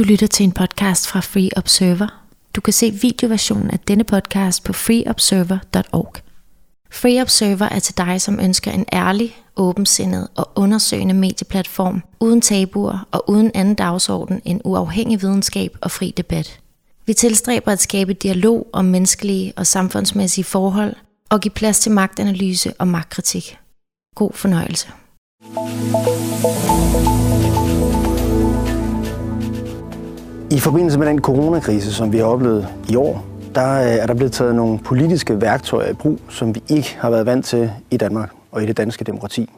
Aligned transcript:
Du 0.00 0.04
lytter 0.04 0.26
til 0.26 0.44
en 0.44 0.52
podcast 0.52 1.08
fra 1.08 1.20
Free 1.20 1.48
Observer. 1.56 2.24
Du 2.56 2.60
kan 2.60 2.72
se 2.72 2.90
videoversionen 2.90 3.70
af 3.70 3.78
denne 3.78 4.04
podcast 4.04 4.64
på 4.64 4.72
freeobserver.org. 4.72 6.14
Free 6.90 7.20
Observer 7.22 7.68
er 7.68 7.78
til 7.78 7.98
dig, 7.98 8.20
som 8.20 8.40
ønsker 8.40 8.70
en 8.70 8.84
ærlig, 8.92 9.36
åbensindet 9.56 10.28
og 10.36 10.50
undersøgende 10.54 11.14
medieplatform, 11.14 12.02
uden 12.20 12.40
tabuer 12.40 13.08
og 13.10 13.30
uden 13.30 13.50
anden 13.54 13.74
dagsorden 13.74 14.42
end 14.44 14.60
uafhængig 14.64 15.22
videnskab 15.22 15.76
og 15.80 15.90
fri 15.90 16.14
debat. 16.16 16.60
Vi 17.06 17.14
tilstræber 17.14 17.72
at 17.72 17.80
skabe 17.80 18.12
dialog 18.12 18.66
om 18.72 18.84
menneskelige 18.84 19.52
og 19.56 19.66
samfundsmæssige 19.66 20.44
forhold 20.44 20.96
og 21.30 21.40
give 21.40 21.52
plads 21.52 21.80
til 21.80 21.92
magtanalyse 21.92 22.72
og 22.78 22.88
magtkritik. 22.88 23.58
God 24.14 24.30
fornøjelse. 24.34 24.88
I 30.52 30.58
forbindelse 30.58 30.98
med 30.98 31.06
den 31.06 31.20
coronakrise, 31.20 31.94
som 31.94 32.12
vi 32.12 32.18
har 32.18 32.24
oplevet 32.24 32.68
i 32.88 32.96
år, 32.96 33.24
der 33.54 33.82
øh, 33.82 33.86
er 33.86 34.06
der 34.06 34.14
blevet 34.14 34.32
taget 34.32 34.54
nogle 34.54 34.78
politiske 34.78 35.40
værktøjer 35.40 35.90
i 35.90 35.92
brug, 35.92 36.20
som 36.28 36.54
vi 36.54 36.62
ikke 36.68 36.96
har 37.00 37.10
været 37.10 37.26
vant 37.26 37.46
til 37.46 37.72
i 37.90 37.96
Danmark 37.96 38.30
og 38.52 38.62
i 38.62 38.66
det 38.66 38.76
danske 38.76 39.04
demokrati. 39.04 39.50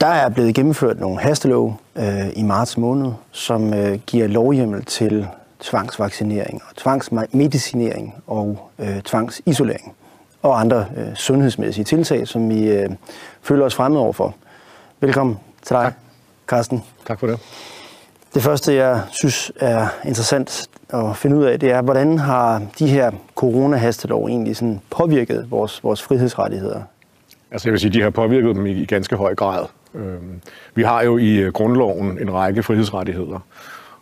Der 0.00 0.06
er 0.06 0.28
blevet 0.28 0.54
gennemført 0.54 1.00
nogle 1.00 1.20
hastelov 1.20 1.80
øh, 1.96 2.28
i 2.36 2.42
marts 2.42 2.78
måned, 2.78 3.12
som 3.30 3.74
øh, 3.74 3.98
giver 4.06 4.26
lovhjemmel 4.26 4.84
til 4.84 5.26
tvangsvaccinering 5.60 6.62
og 6.68 6.76
tvangsmedicinering 6.76 8.14
og 8.26 8.70
øh, 8.78 9.00
tvangsisolering 9.00 9.94
og 10.42 10.60
andre 10.60 10.86
øh, 10.96 11.14
sundhedsmæssige 11.14 11.84
tiltag, 11.84 12.28
som 12.28 12.50
vi 12.50 12.68
øh, 12.68 12.90
føler 13.42 13.64
os 13.64 13.74
fremme 13.74 13.98
overfor. 13.98 14.34
Velkommen 15.00 15.38
til 15.62 15.76
dig, 15.76 15.84
tak. 15.84 15.94
Carsten. 16.46 16.82
Tak 17.06 17.20
for 17.20 17.26
det. 17.26 17.40
Det 18.36 18.44
første, 18.44 18.74
jeg 18.74 19.02
synes 19.10 19.52
er 19.60 19.86
interessant 20.04 20.68
at 20.88 21.16
finde 21.16 21.36
ud 21.36 21.44
af, 21.44 21.60
det 21.60 21.70
er, 21.70 21.82
hvordan 21.82 22.18
har 22.18 22.62
de 22.78 22.86
her 22.86 23.10
coronahastelov 23.34 24.26
egentlig 24.26 24.56
sådan 24.56 24.80
påvirket 24.90 25.46
vores, 25.50 25.84
vores 25.84 26.02
frihedsrettigheder? 26.02 26.82
Altså 27.50 27.68
jeg 27.68 27.72
vil 27.72 27.80
sige, 27.80 27.92
de 27.92 28.02
har 28.02 28.10
påvirket 28.10 28.56
dem 28.56 28.66
i, 28.66 28.70
i 28.70 28.84
ganske 28.84 29.16
høj 29.16 29.34
grad. 29.34 29.66
Øhm, 29.94 30.40
vi 30.74 30.82
har 30.82 31.02
jo 31.02 31.18
i 31.18 31.36
øh, 31.36 31.52
grundloven 31.52 32.18
en 32.20 32.32
række 32.32 32.62
frihedsrettigheder, 32.62 33.38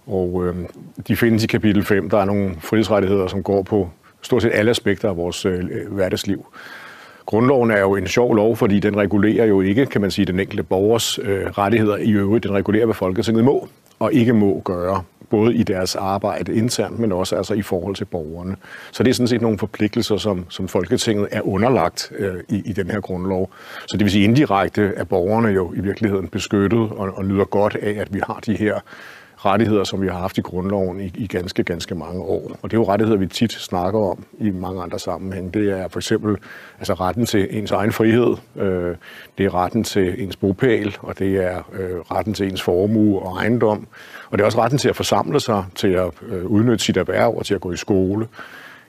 og 0.07 0.45
øhm, 0.47 0.67
de 1.09 1.17
findes 1.17 1.45
i 1.45 1.47
kapitel 1.47 1.85
5. 1.85 2.11
Der 2.11 2.19
er 2.19 2.25
nogle 2.25 2.55
frihedsrettigheder, 2.61 3.27
som 3.27 3.43
går 3.43 3.63
på 3.63 3.91
stort 4.23 4.43
set 4.43 4.51
alle 4.55 4.71
aspekter 4.71 5.09
af 5.09 5.17
vores 5.17 5.47
øh, 5.47 5.65
hverdagsliv. 5.89 6.47
Grundloven 7.27 7.71
er 7.71 7.81
jo 7.81 7.97
en 7.97 8.07
sjov 8.07 8.35
lov, 8.35 8.57
fordi 8.57 8.81
den 8.81 8.97
regulerer 8.97 9.47
jo 9.47 9.61
ikke, 9.61 9.87
kan 9.87 10.01
man 10.01 10.11
sige, 10.11 10.25
den 10.25 10.41
enkelte 10.41 10.63
borgers 10.63 11.19
øh, 11.19 11.47
rettigheder 11.47 11.97
i 11.97 12.11
øvrigt. 12.11 12.45
Den 12.45 12.53
regulerer, 12.53 12.85
hvad 12.85 12.95
Folketinget 12.95 13.45
må 13.45 13.69
og 13.99 14.13
ikke 14.13 14.33
må 14.33 14.63
gøre, 14.65 15.03
både 15.31 15.55
i 15.55 15.63
deres 15.63 15.97
arbejde 15.97 16.55
internt, 16.55 16.99
men 16.99 17.13
også 17.13 17.37
altså 17.37 17.55
i 17.55 17.63
forhold 17.63 17.95
til 17.95 18.05
borgerne. 18.05 18.57
Så 18.93 19.03
det 19.03 19.11
er 19.11 19.15
sådan 19.15 19.29
set 19.29 19.43
nogle 19.43 19.59
forpligtelser, 19.59 20.17
som, 20.17 20.47
som 20.49 20.69
Folketinget 20.69 21.29
er 21.31 21.41
underlagt 21.41 22.13
øh, 22.19 22.35
i, 22.49 22.63
i 22.65 22.73
den 22.73 22.91
her 22.91 23.01
grundlov. 23.01 23.51
Så 23.87 23.97
det 23.97 24.05
vil 24.05 24.11
sige 24.11 24.25
indirekte, 24.25 24.93
at 24.97 25.09
borgerne 25.09 25.49
jo 25.49 25.73
i 25.73 25.81
virkeligheden 25.81 26.29
beskyttet 26.29 26.81
og, 26.81 27.19
og 27.19 27.25
nyder 27.25 27.45
godt 27.45 27.77
af, 27.77 28.01
at 28.01 28.15
vi 28.15 28.21
har 28.27 28.41
de 28.47 28.57
her 28.57 28.81
rettigheder, 29.45 29.85
som 29.85 30.03
vi 30.03 30.09
har 30.09 30.19
haft 30.19 30.39
i 30.39 30.41
grundloven 30.41 31.01
i, 31.01 31.13
i 31.15 31.27
ganske, 31.27 31.63
ganske 31.63 31.95
mange 31.95 32.23
år. 32.23 32.51
Og 32.63 32.71
det 32.71 32.77
er 32.77 32.81
jo 32.81 32.89
rettigheder, 32.89 33.19
vi 33.19 33.27
tit 33.27 33.53
snakker 33.53 34.01
om 34.01 34.25
i 34.39 34.51
mange 34.51 34.83
andre 34.83 34.99
sammenhæng. 34.99 35.55
Det 35.55 35.71
er 35.71 35.89
for 35.89 35.99
eksempel 35.99 36.37
altså 36.79 36.95
retten 36.95 37.27
til 37.27 37.49
ens 37.51 37.71
egen 37.71 37.93
frihed, 37.93 38.37
øh, 38.57 38.97
det 39.39 39.47
er 39.47 39.55
retten 39.55 39.85
til 39.85 40.23
ens 40.23 40.37
bopæl, 40.37 40.97
og 41.01 41.19
det 41.19 41.37
er 41.37 41.57
øh, 41.73 42.01
retten 42.01 42.35
til 42.35 42.51
ens 42.51 42.63
formue 42.63 43.19
og 43.19 43.37
ejendom. 43.37 43.87
Og 44.31 44.39
det 44.39 44.41
er 44.41 44.47
også 44.47 44.61
retten 44.61 44.79
til 44.79 44.89
at 44.89 44.97
forsamle 44.97 45.41
sig, 45.41 45.65
til 45.75 45.89
at 45.89 46.11
øh, 46.29 46.45
udnytte 46.45 46.85
sit 46.85 46.97
erhverv 46.97 47.35
og 47.37 47.47
til 47.47 47.55
at 47.55 47.61
gå 47.61 47.73
i 47.73 47.77
skole. 47.77 48.27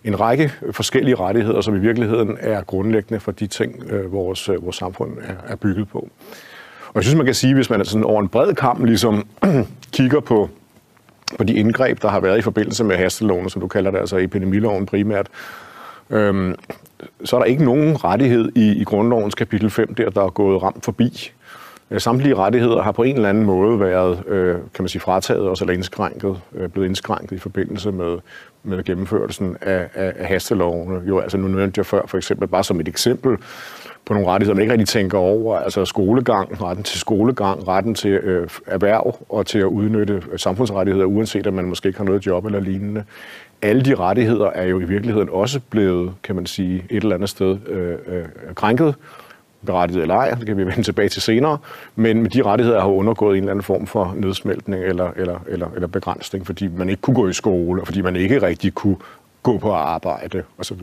En 0.04 0.20
række 0.20 0.52
forskellige 0.72 1.16
rettigheder, 1.16 1.62
som 1.62 1.76
i 1.76 1.80
virkeligheden 1.80 2.38
er 2.40 2.62
grundlæggende 2.62 3.20
for 3.20 3.32
de 3.32 3.48
ting, 3.48 3.84
øh, 3.90 4.12
vores, 4.14 4.50
øh, 4.50 4.64
vores 4.64 4.76
samfund 4.76 5.12
er, 5.18 5.52
er 5.52 5.56
bygget 5.56 5.88
på. 5.90 6.10
Og 6.88 6.96
jeg 6.96 7.04
synes, 7.04 7.18
man 7.18 7.26
kan 7.26 7.36
sige, 7.36 7.54
hvis 7.54 7.70
man 7.70 7.80
er 7.80 7.84
sådan 7.84 8.04
over 8.04 8.22
en 8.22 8.28
bred 8.28 8.54
kamp 8.54 8.86
ligesom 8.86 9.28
kigger 9.96 10.20
på, 10.20 10.50
på 11.38 11.44
de 11.44 11.54
indgreb, 11.54 12.02
der 12.02 12.08
har 12.08 12.20
været 12.20 12.38
i 12.38 12.42
forbindelse 12.42 12.84
med 12.84 12.96
hasteloven, 12.96 13.50
som 13.50 13.62
du 13.62 13.68
kalder 13.68 13.92
det, 13.92 13.98
altså 13.98 14.18
epidemiloven 14.18 14.86
primært, 14.86 15.28
øhm, 16.10 16.56
så 17.24 17.36
er 17.36 17.40
der 17.40 17.46
ikke 17.46 17.64
nogen 17.64 18.04
rettighed 18.04 18.52
i, 18.56 18.72
i 18.72 18.84
grundlovens 18.84 19.36
kapitel 19.36 19.70
5 19.70 19.96
der, 19.96 20.10
der 20.10 20.24
er 20.24 20.30
gået 20.30 20.64
ramt 20.64 20.86
forbi. 20.86 21.32
Øh, 21.92 22.02
samtlige 22.02 22.36
rettigheder 22.36 22.82
har 22.82 22.92
på 22.92 23.04
en 23.04 23.16
eller 23.16 23.30
anden 23.30 23.46
måde 23.46 23.80
været, 23.80 24.24
øh, 24.28 24.54
kan 24.54 24.84
man 24.84 24.88
sige, 24.88 25.02
frataget 25.02 25.50
os 25.50 25.62
eller 25.62 25.74
indskrænket, 25.74 26.40
øh, 26.56 26.70
blevet 26.70 26.88
indskrænket 26.88 27.36
i 27.36 27.40
forbindelse 27.40 27.92
med, 27.92 28.18
med 28.64 28.84
gennemførelsen 28.84 29.58
af, 29.62 29.90
af, 29.94 30.14
af 30.18 30.28
hastelovene. 30.28 31.02
Jo, 31.08 31.20
altså 31.20 31.38
nu 31.38 31.48
nævnte 31.48 31.80
jeg 31.80 31.86
før 31.86 32.02
for 32.08 32.18
eksempel, 32.18 32.48
bare 32.48 32.64
som 32.64 32.80
et 32.80 32.88
eksempel, 32.88 33.38
på 34.06 34.14
nogle 34.14 34.30
rettigheder, 34.30 34.56
man 34.56 34.62
ikke 34.62 34.74
rigtig 34.74 34.88
tænker 34.88 35.18
over. 35.18 35.58
Altså 35.58 35.86
skolegang, 35.86 36.62
retten 36.62 36.84
til 36.84 37.00
skolegang, 37.00 37.68
retten 37.68 37.96
til 37.96 38.12
øh, 38.12 38.48
erhverv 38.68 39.26
og 39.30 39.46
til 39.46 39.60
at 39.60 39.66
udnytte 39.66 40.24
samfundsrettigheder, 40.38 41.06
uanset 41.06 41.48
om 41.48 41.54
man 41.54 41.66
måske 41.66 41.88
ikke 41.88 42.00
har 42.00 42.06
noget 42.06 42.26
job 42.26 42.46
eller 42.46 42.60
lignende. 42.60 43.04
Alle 43.62 43.82
de 43.82 43.96
rettigheder 43.96 44.46
er 44.46 44.66
jo 44.66 44.80
i 44.80 44.84
virkeligheden 44.84 45.30
også 45.32 45.60
blevet, 45.70 46.14
kan 46.24 46.36
man 46.36 46.46
sige, 46.46 46.84
et 46.90 47.04
eller 47.04 47.16
andet 47.16 47.30
sted 47.30 47.58
øh, 47.68 47.98
øh, 48.08 48.26
krænket 48.56 48.96
berettiget 49.66 50.02
eller 50.02 50.16
ej, 50.16 50.30
det 50.30 50.46
kan 50.46 50.58
vi 50.58 50.66
vende 50.66 50.84
tilbage 50.84 51.10
til 51.10 51.22
senere, 51.22 51.58
men 51.96 52.26
de 52.26 52.42
rettigheder 52.42 52.80
har 52.82 52.88
undergået 52.88 53.38
en 53.38 53.44
eller 53.44 53.52
anden 53.52 53.64
form 53.64 53.88
for 53.88 54.14
nedsmeltning 54.18 54.84
eller, 54.84 55.12
eller, 55.16 55.40
eller, 55.48 55.68
eller 55.76 55.88
begrænsning, 55.88 56.46
fordi 56.46 56.68
man 56.68 56.90
ikke 56.90 57.02
kunne 57.02 57.16
gå 57.16 57.28
i 57.28 57.34
skole, 57.34 57.82
og 57.82 57.88
fordi 57.88 58.02
man 58.02 58.16
ikke 58.16 58.42
rigtig 58.42 58.74
kunne 58.74 58.98
gå 59.46 59.58
på 59.58 59.72
arbejde 59.72 60.44
osv. 60.58 60.78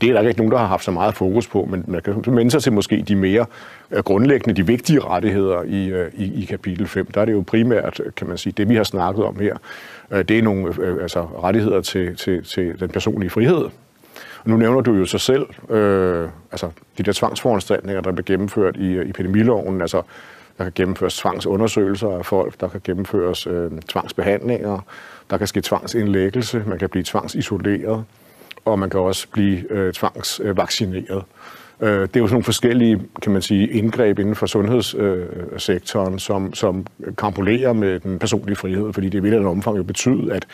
Det 0.00 0.08
er 0.08 0.12
der 0.12 0.28
ikke 0.28 0.40
nogen, 0.40 0.52
der 0.52 0.58
har 0.58 0.66
haft 0.66 0.84
så 0.84 0.90
meget 0.90 1.14
fokus 1.14 1.46
på, 1.46 1.68
men 1.70 1.84
man 1.86 2.02
kan 2.02 2.22
vende 2.26 2.50
sig 2.50 2.62
til 2.62 2.72
måske 2.72 3.04
de 3.08 3.16
mere 3.16 3.46
øh, 3.90 4.02
grundlæggende, 4.02 4.62
de 4.62 4.66
vigtige 4.66 5.00
rettigheder 5.00 5.62
i, 5.62 5.88
øh, 5.88 6.12
i, 6.14 6.42
i 6.42 6.44
kapitel 6.44 6.86
5. 6.86 7.06
Der 7.06 7.20
er 7.20 7.24
det 7.24 7.32
jo 7.32 7.44
primært, 7.46 8.00
kan 8.16 8.28
man 8.28 8.38
sige, 8.38 8.52
det 8.56 8.68
vi 8.68 8.74
har 8.74 8.84
snakket 8.84 9.24
om 9.24 9.38
her, 9.38 9.56
øh, 10.10 10.24
det 10.24 10.38
er 10.38 10.42
nogle 10.42 10.68
altså, 11.02 11.20
rettigheder 11.42 11.80
til, 11.80 12.16
til, 12.16 12.44
til 12.44 12.80
den 12.80 12.88
personlige 12.88 13.30
frihed. 13.30 13.64
Og 14.44 14.50
nu 14.50 14.56
nævner 14.56 14.80
du 14.80 14.94
jo 14.94 15.06
sig 15.06 15.20
selv, 15.20 15.70
øh, 15.70 16.28
altså 16.52 16.70
de 16.98 17.02
der 17.02 17.12
tvangsforanstaltninger, 17.12 18.00
der 18.00 18.12
blev 18.12 18.24
gennemført 18.24 18.76
i 18.76 18.96
epidemiloven, 18.96 19.80
altså 19.80 20.02
der 20.58 20.64
kan 20.64 20.72
gennemføres 20.74 21.16
tvangsundersøgelser 21.16 22.08
af 22.08 22.26
folk, 22.26 22.60
der 22.60 22.68
kan 22.68 22.80
gennemføres 22.84 23.46
øh, 23.46 23.70
tvangsbehandlinger, 23.88 24.78
der 25.30 25.38
kan 25.38 25.46
ske 25.46 25.60
tvangsindlæggelse, 25.60 26.62
man 26.66 26.78
kan 26.78 26.88
blive 26.88 27.04
tvangsisoleret, 27.04 28.04
og 28.64 28.78
man 28.78 28.90
kan 28.90 29.00
også 29.00 29.26
blive 29.32 29.72
øh, 29.72 29.92
tvangsvaccineret. 29.92 31.24
Øh, 31.82 31.88
det 31.88 32.16
er 32.16 32.20
jo 32.20 32.26
sådan 32.26 32.32
nogle 32.32 32.44
forskellige, 32.44 33.00
kan 33.22 33.32
man 33.32 33.42
sige, 33.42 33.68
indgreb 33.68 34.18
inden 34.18 34.34
for 34.34 34.46
sundhedssektoren, 34.46 36.14
øh, 36.14 36.20
som, 36.20 36.54
som 36.54 36.86
kampulerer 37.18 37.72
med 37.72 38.00
den 38.00 38.18
personlige 38.18 38.56
frihed, 38.56 38.92
fordi 38.92 39.08
det 39.08 39.24
i 39.24 39.28
et 39.28 39.46
omfang 39.46 39.76
jo 39.76 39.82
betyder, 39.82 40.34
at, 40.34 40.46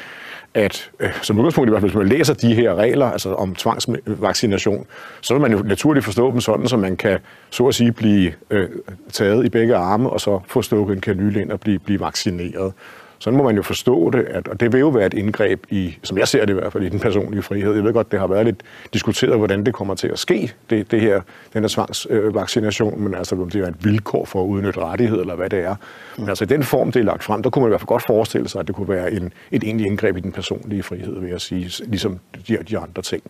at 0.55 0.91
øh, 1.01 1.23
som 1.23 1.39
udgangspunkt 1.39 1.69
i 1.69 1.71
hvert 1.71 1.81
fald, 1.81 1.91
hvis 1.91 1.99
man 1.99 2.09
læser 2.09 2.35
de 2.35 2.55
her 2.55 2.75
regler, 2.75 3.07
altså 3.07 3.35
om 3.35 3.55
tvangsvaccination, 3.55 4.87
så 5.21 5.35
vil 5.35 5.41
man 5.41 5.53
jo 5.53 5.59
naturligt 5.59 6.05
forstå 6.05 6.31
dem 6.33 6.41
sådan, 6.41 6.69
så 6.69 6.77
man 6.77 6.97
kan, 6.97 7.19
så 7.51 7.67
at 7.67 7.75
sige, 7.75 7.93
blive 7.93 8.33
øh, 8.51 8.69
taget 9.13 9.45
i 9.45 9.49
begge 9.49 9.77
arme, 9.77 10.11
og 10.11 10.21
så 10.21 10.41
få 10.47 10.63
stukket 10.63 10.95
en 10.95 11.01
kanyle 11.01 11.41
ind 11.41 11.53
og 11.53 11.61
blive, 11.61 11.79
blive 11.79 12.01
vaccineret. 12.01 12.73
Sådan 13.19 13.37
må 13.37 13.45
man 13.45 13.57
jo 13.57 13.63
forstå 13.63 14.11
det, 14.11 14.19
at, 14.19 14.49
og 14.49 14.61
det 14.61 14.73
vil 14.73 14.81
jo 14.81 14.89
være 14.89 15.07
et 15.07 15.15
indgreb 15.15 15.67
i, 15.71 15.99
som 16.03 16.19
jeg 16.19 16.29
ser 16.29 16.45
det 16.45 16.51
i 16.51 16.59
hvert 16.59 16.73
fald, 16.73 16.85
i 16.85 16.89
den 16.89 17.01
personlige 17.01 17.43
frihed. 17.43 17.75
Jeg 17.75 17.85
ved 17.85 17.93
godt, 17.93 18.13
det 18.13 18.21
har 18.21 18.27
været 18.27 18.45
lidt 18.45 18.61
diskuteret, 18.93 19.37
hvordan 19.37 19.67
det 19.67 19.75
kommer 19.75 19.95
til 19.95 20.09
at 20.09 20.19
ske, 20.19 20.53
det, 20.71 20.91
det 20.91 21.01
her, 21.01 21.21
den 21.53 21.63
her 21.63 21.69
tvangsvaccination, 21.69 23.01
men 23.01 23.15
altså 23.15 23.35
om 23.35 23.51
det 23.51 23.63
er 23.63 23.69
et 23.69 23.85
vilkår 23.85 24.25
for 24.25 24.43
at 24.43 24.47
udnytte 24.47 24.81
rettighed, 24.81 25.21
eller 25.21 25.35
hvad 25.35 25.51
det 25.51 25.59
er. 25.59 25.75
Men 26.19 26.29
altså 26.29 26.45
i 26.45 26.47
den 26.47 26.63
form, 26.63 26.93
det 26.93 27.01
er 27.01 27.05
lagt 27.05 27.25
frem, 27.25 27.43
der 27.43 27.51
kunne 27.51 27.63
man 27.63 27.69
i 27.69 27.71
hvert 27.71 27.81
fald 27.81 27.87
godt 27.89 28.07
forestille 28.07 28.49
sig, 28.49 28.61
at 28.61 28.67
det 28.67 28.75
kunne 28.75 28.89
være 28.89 29.13
en, 29.13 29.33
et 29.51 29.63
egentlig 29.63 29.87
indgreb 29.87 30.17
i 30.17 30.21
den 30.21 30.33
personlige 30.33 30.83
frihed, 30.83 31.21
vil 31.21 31.31
jeg 31.31 31.41
sige, 31.41 31.71
ligesom 31.87 32.19
de, 32.49 32.59
de 32.69 32.79
andre 32.79 33.03
ting. 33.03 33.23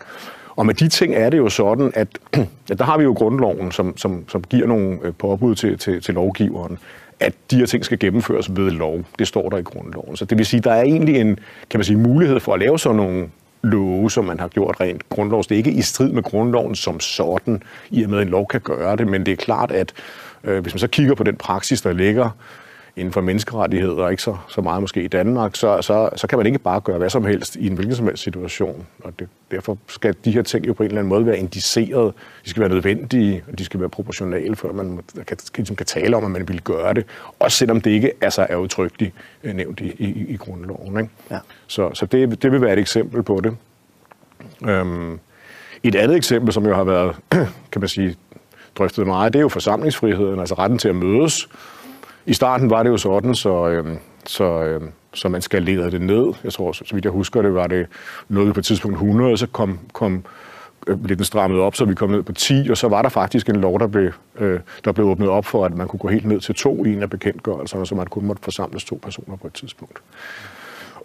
Og 0.56 0.66
med 0.66 0.74
de 0.74 0.88
ting 0.88 1.14
er 1.14 1.30
det 1.30 1.38
jo 1.38 1.48
sådan, 1.48 1.92
at, 1.94 2.08
at 2.70 2.78
der 2.78 2.84
har 2.84 2.98
vi 2.98 3.04
jo 3.04 3.12
grundloven, 3.12 3.72
som, 3.72 3.96
som, 3.96 4.28
som 4.28 4.44
giver 4.44 4.66
nogle 4.66 4.98
øh, 5.02 5.12
påbud 5.18 5.54
til, 5.54 5.78
til, 5.78 6.02
til 6.02 6.14
lovgiveren 6.14 6.78
at 7.20 7.34
de 7.50 7.56
her 7.56 7.66
ting 7.66 7.84
skal 7.84 7.98
gennemføres 7.98 8.56
ved 8.56 8.70
lov. 8.70 9.04
Det 9.18 9.28
står 9.28 9.48
der 9.48 9.56
i 9.56 9.62
grundloven. 9.62 10.16
Så 10.16 10.24
det 10.24 10.38
vil 10.38 10.46
sige, 10.46 10.60
der 10.60 10.72
er 10.72 10.82
egentlig 10.82 11.16
en 11.16 11.38
kan 11.70 11.78
man 11.78 11.84
sige, 11.84 11.96
mulighed 11.96 12.40
for 12.40 12.54
at 12.54 12.60
lave 12.60 12.78
sådan 12.78 12.96
nogle 12.96 13.28
love, 13.62 14.10
som 14.10 14.24
man 14.24 14.40
har 14.40 14.48
gjort 14.48 14.80
rent 14.80 15.08
grundlovs. 15.08 15.46
Det 15.46 15.54
er 15.54 15.56
ikke 15.56 15.70
i 15.70 15.82
strid 15.82 16.12
med 16.12 16.22
grundloven 16.22 16.74
som 16.74 17.00
sådan, 17.00 17.62
i 17.90 18.02
og 18.02 18.10
med 18.10 18.18
at 18.18 18.22
en 18.22 18.30
lov 18.30 18.48
kan 18.48 18.60
gøre 18.60 18.96
det, 18.96 19.06
men 19.06 19.26
det 19.26 19.32
er 19.32 19.36
klart, 19.36 19.70
at 19.70 19.92
øh, 20.44 20.62
hvis 20.62 20.74
man 20.74 20.78
så 20.78 20.88
kigger 20.88 21.14
på 21.14 21.24
den 21.24 21.36
praksis, 21.36 21.82
der 21.82 21.92
ligger 21.92 22.30
inden 22.98 23.12
for 23.12 23.20
menneskerettigheder, 23.20 24.02
og 24.04 24.10
ikke 24.10 24.22
så, 24.22 24.36
så 24.48 24.60
meget 24.60 24.80
måske 24.80 25.02
i 25.02 25.08
Danmark, 25.08 25.56
så, 25.56 25.82
så, 25.82 26.10
så 26.16 26.26
kan 26.26 26.38
man 26.38 26.46
ikke 26.46 26.58
bare 26.58 26.80
gøre 26.80 26.98
hvad 26.98 27.10
som 27.10 27.24
helst 27.24 27.56
i 27.56 27.66
en 27.66 27.74
hvilken 27.74 27.96
som 27.96 28.06
helst 28.06 28.22
situation. 28.22 28.86
Og 29.04 29.12
det, 29.18 29.28
derfor 29.50 29.78
skal 29.86 30.14
de 30.24 30.32
her 30.32 30.42
ting 30.42 30.66
jo 30.66 30.72
på 30.72 30.82
en 30.82 30.86
eller 30.86 30.98
anden 30.98 31.08
måde 31.08 31.26
være 31.26 31.38
indiceret. 31.38 32.14
De 32.44 32.50
skal 32.50 32.60
være 32.60 32.68
nødvendige, 32.68 33.44
og 33.52 33.58
de 33.58 33.64
skal 33.64 33.80
være 33.80 33.88
proportionale, 33.88 34.56
at 34.64 34.74
man 34.74 35.00
kan, 35.14 35.24
kan, 35.26 35.38
ligesom 35.56 35.76
kan 35.76 35.86
tale 35.86 36.16
om, 36.16 36.24
at 36.24 36.30
man 36.30 36.48
vil 36.48 36.60
gøre 36.62 36.94
det. 36.94 37.04
Også 37.38 37.56
selvom 37.56 37.80
det 37.80 37.90
ikke 37.90 38.12
altså, 38.20 38.46
er 38.50 38.56
udtrykkeligt 38.56 39.14
øh, 39.44 39.54
nævnt 39.54 39.80
i, 39.80 39.90
i, 39.98 40.26
i 40.28 40.36
grundloven. 40.36 41.00
Ikke? 41.00 41.10
Ja. 41.30 41.38
Så, 41.66 41.90
så 41.94 42.06
det, 42.06 42.42
det 42.42 42.52
vil 42.52 42.60
være 42.60 42.72
et 42.72 42.78
eksempel 42.78 43.22
på 43.22 43.40
det. 43.40 43.56
Øhm, 44.68 45.18
et 45.82 45.94
andet 45.94 46.16
eksempel, 46.16 46.52
som 46.52 46.66
jo 46.66 46.74
har 46.74 46.84
været, 46.84 47.16
kan 47.72 47.80
man 47.80 47.88
sige, 47.88 48.16
drøftet 48.78 49.06
meget, 49.06 49.32
det 49.32 49.38
er 49.38 49.42
jo 49.42 49.48
forsamlingsfriheden, 49.48 50.40
altså 50.40 50.54
retten 50.54 50.78
til 50.78 50.88
at 50.88 50.96
mødes. 50.96 51.48
I 52.26 52.34
starten 52.34 52.70
var 52.70 52.82
det 52.82 52.90
jo 52.90 52.96
sådan, 52.96 53.34
så, 53.34 53.68
øh, 53.68 53.96
så, 54.26 54.62
øh, 54.62 54.80
så 55.14 55.28
man 55.28 55.42
skal 55.42 55.62
lede 55.62 55.90
det 55.90 56.00
ned. 56.00 56.32
Jeg 56.44 56.52
tror, 56.52 56.72
så 56.72 56.84
vidt 56.92 57.04
jeg 57.04 57.12
husker 57.12 57.42
det, 57.42 57.54
var 57.54 57.66
det 57.66 57.86
noget 58.28 58.54
på 58.54 58.60
et 58.60 58.64
tidspunkt 58.64 58.94
100, 58.94 59.36
så 59.36 59.46
kom, 59.46 59.78
kom 59.92 60.24
øh, 60.86 60.96
blev 60.96 61.16
den 61.16 61.24
strammet 61.24 61.60
op, 61.60 61.74
så 61.74 61.84
vi 61.84 61.94
kom 61.94 62.10
ned 62.10 62.22
på 62.22 62.32
10, 62.32 62.68
og 62.70 62.76
så 62.76 62.88
var 62.88 63.02
der 63.02 63.08
faktisk 63.08 63.48
en 63.48 63.56
lov, 63.56 63.80
der 63.80 63.86
blev, 63.86 64.12
øh, 64.38 64.60
der 64.84 64.92
blev 64.92 65.06
åbnet 65.06 65.28
op 65.28 65.44
for, 65.44 65.64
at 65.64 65.74
man 65.74 65.88
kunne 65.88 66.00
gå 66.00 66.08
helt 66.08 66.24
ned 66.24 66.40
til 66.40 66.54
to 66.54 66.84
i 66.84 66.92
en 66.92 67.02
af 67.02 67.10
bekendtgørelserne, 67.10 67.86
så 67.86 67.94
man 67.94 68.06
kun 68.06 68.24
måtte 68.24 68.42
forsamles 68.42 68.84
to 68.84 68.98
personer 69.02 69.36
på 69.36 69.46
et 69.46 69.52
tidspunkt. 69.52 69.98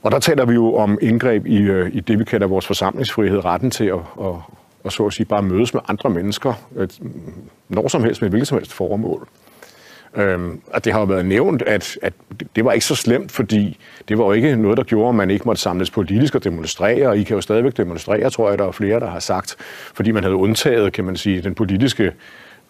Og 0.04 0.12
der 0.12 0.20
taler 0.20 0.46
vi 0.46 0.54
jo 0.54 0.76
om 0.76 0.98
indgreb 1.02 1.46
i, 1.46 1.58
øh, 1.58 1.96
i 1.96 2.00
det, 2.00 2.20
vi 2.20 2.24
kalder 2.24 2.48
vores 2.48 2.68
forsamlingsfrihed, 2.68 3.46
retten 3.46 3.72
til 3.72 3.86
at, 3.86 4.00
at, 4.22 4.36
at 4.86 4.94
så 4.94 5.06
at 5.06 5.14
sige, 5.14 5.26
bare 5.26 5.42
mødes 5.42 5.74
med 5.74 5.82
andre 5.88 6.10
mennesker, 6.10 6.54
øh, 6.76 6.88
når 7.70 7.88
som 7.88 8.04
helst 8.04 8.22
med 8.22 8.30
hvilket 8.30 8.48
som 8.48 8.58
helst 8.58 8.74
formål. 8.74 9.28
Øhm, 10.16 10.62
og 10.68 10.86
det 10.86 10.94
har 10.94 11.00
jo 11.00 11.06
været 11.06 11.26
nævnt, 11.26 11.62
at, 11.62 11.98
at 12.02 12.14
det 12.56 12.66
var 12.66 12.72
ikke 12.72 12.86
så 12.86 12.96
slemt, 12.96 13.32
fordi 13.32 13.78
det 14.08 14.18
var 14.18 14.26
jo 14.26 14.32
ikke 14.32 14.56
noget, 14.56 14.78
der 14.78 14.84
gjorde, 14.84 15.10
at 15.10 15.16
man 15.16 15.32
ikke 15.32 15.46
måtte 15.46 15.62
samles 15.62 15.92
politisk 15.92 16.36
og 16.36 16.44
demonstrere, 16.44 17.08
og 17.08 17.18
I 17.18 17.24
kan 17.24 17.36
jo 17.36 17.42
stadigvæk 17.42 17.78
demonstrere, 17.78 18.30
tror 18.30 18.50
jeg, 18.50 18.60
der 18.60 18.68
er 18.68 18.72
flere, 18.72 19.00
der 19.00 19.10
har 19.10 19.20
sagt, 19.20 19.56
fordi 19.94 20.12
man 20.12 20.24
havde 20.24 20.36
undtaget, 20.36 20.94
kan 20.94 21.04
man 21.06 21.16
sige, 21.16 21.42
den 21.42 21.56
politiske 21.56 22.12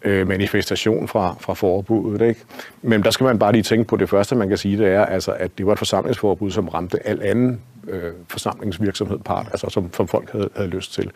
øh, 0.04 0.28
manifestation 0.28 1.08
fra, 1.08 1.36
fra 1.40 1.54
forbuddet. 1.54 2.28
Ikke? 2.28 2.42
Men 2.82 3.04
der 3.04 3.12
skal 3.12 3.24
man 3.24 3.40
bare 3.40 3.52
lige 3.52 3.64
tænke 3.64 3.84
på, 3.88 3.98
det 3.98 4.10
første, 4.10 4.36
man 4.36 4.50
kan 4.50 4.58
sige, 4.58 4.78
det 4.78 4.88
er, 4.88 5.06
altså, 5.06 5.32
at 5.32 5.58
det 5.58 5.66
var 5.66 5.72
et 5.72 5.78
forsamlingsforbud, 5.78 6.52
som 6.52 6.68
ramte 6.68 7.08
al 7.08 7.22
anden 7.24 7.62
øh, 7.88 8.12
forsamlingsvirksomhed 8.28 9.20
part, 9.20 9.48
altså 9.52 9.70
som, 9.70 9.94
som 9.94 10.08
folk 10.08 10.32
havde, 10.32 10.50
havde 10.56 10.70
lyst 10.70 10.94
til 10.94 11.12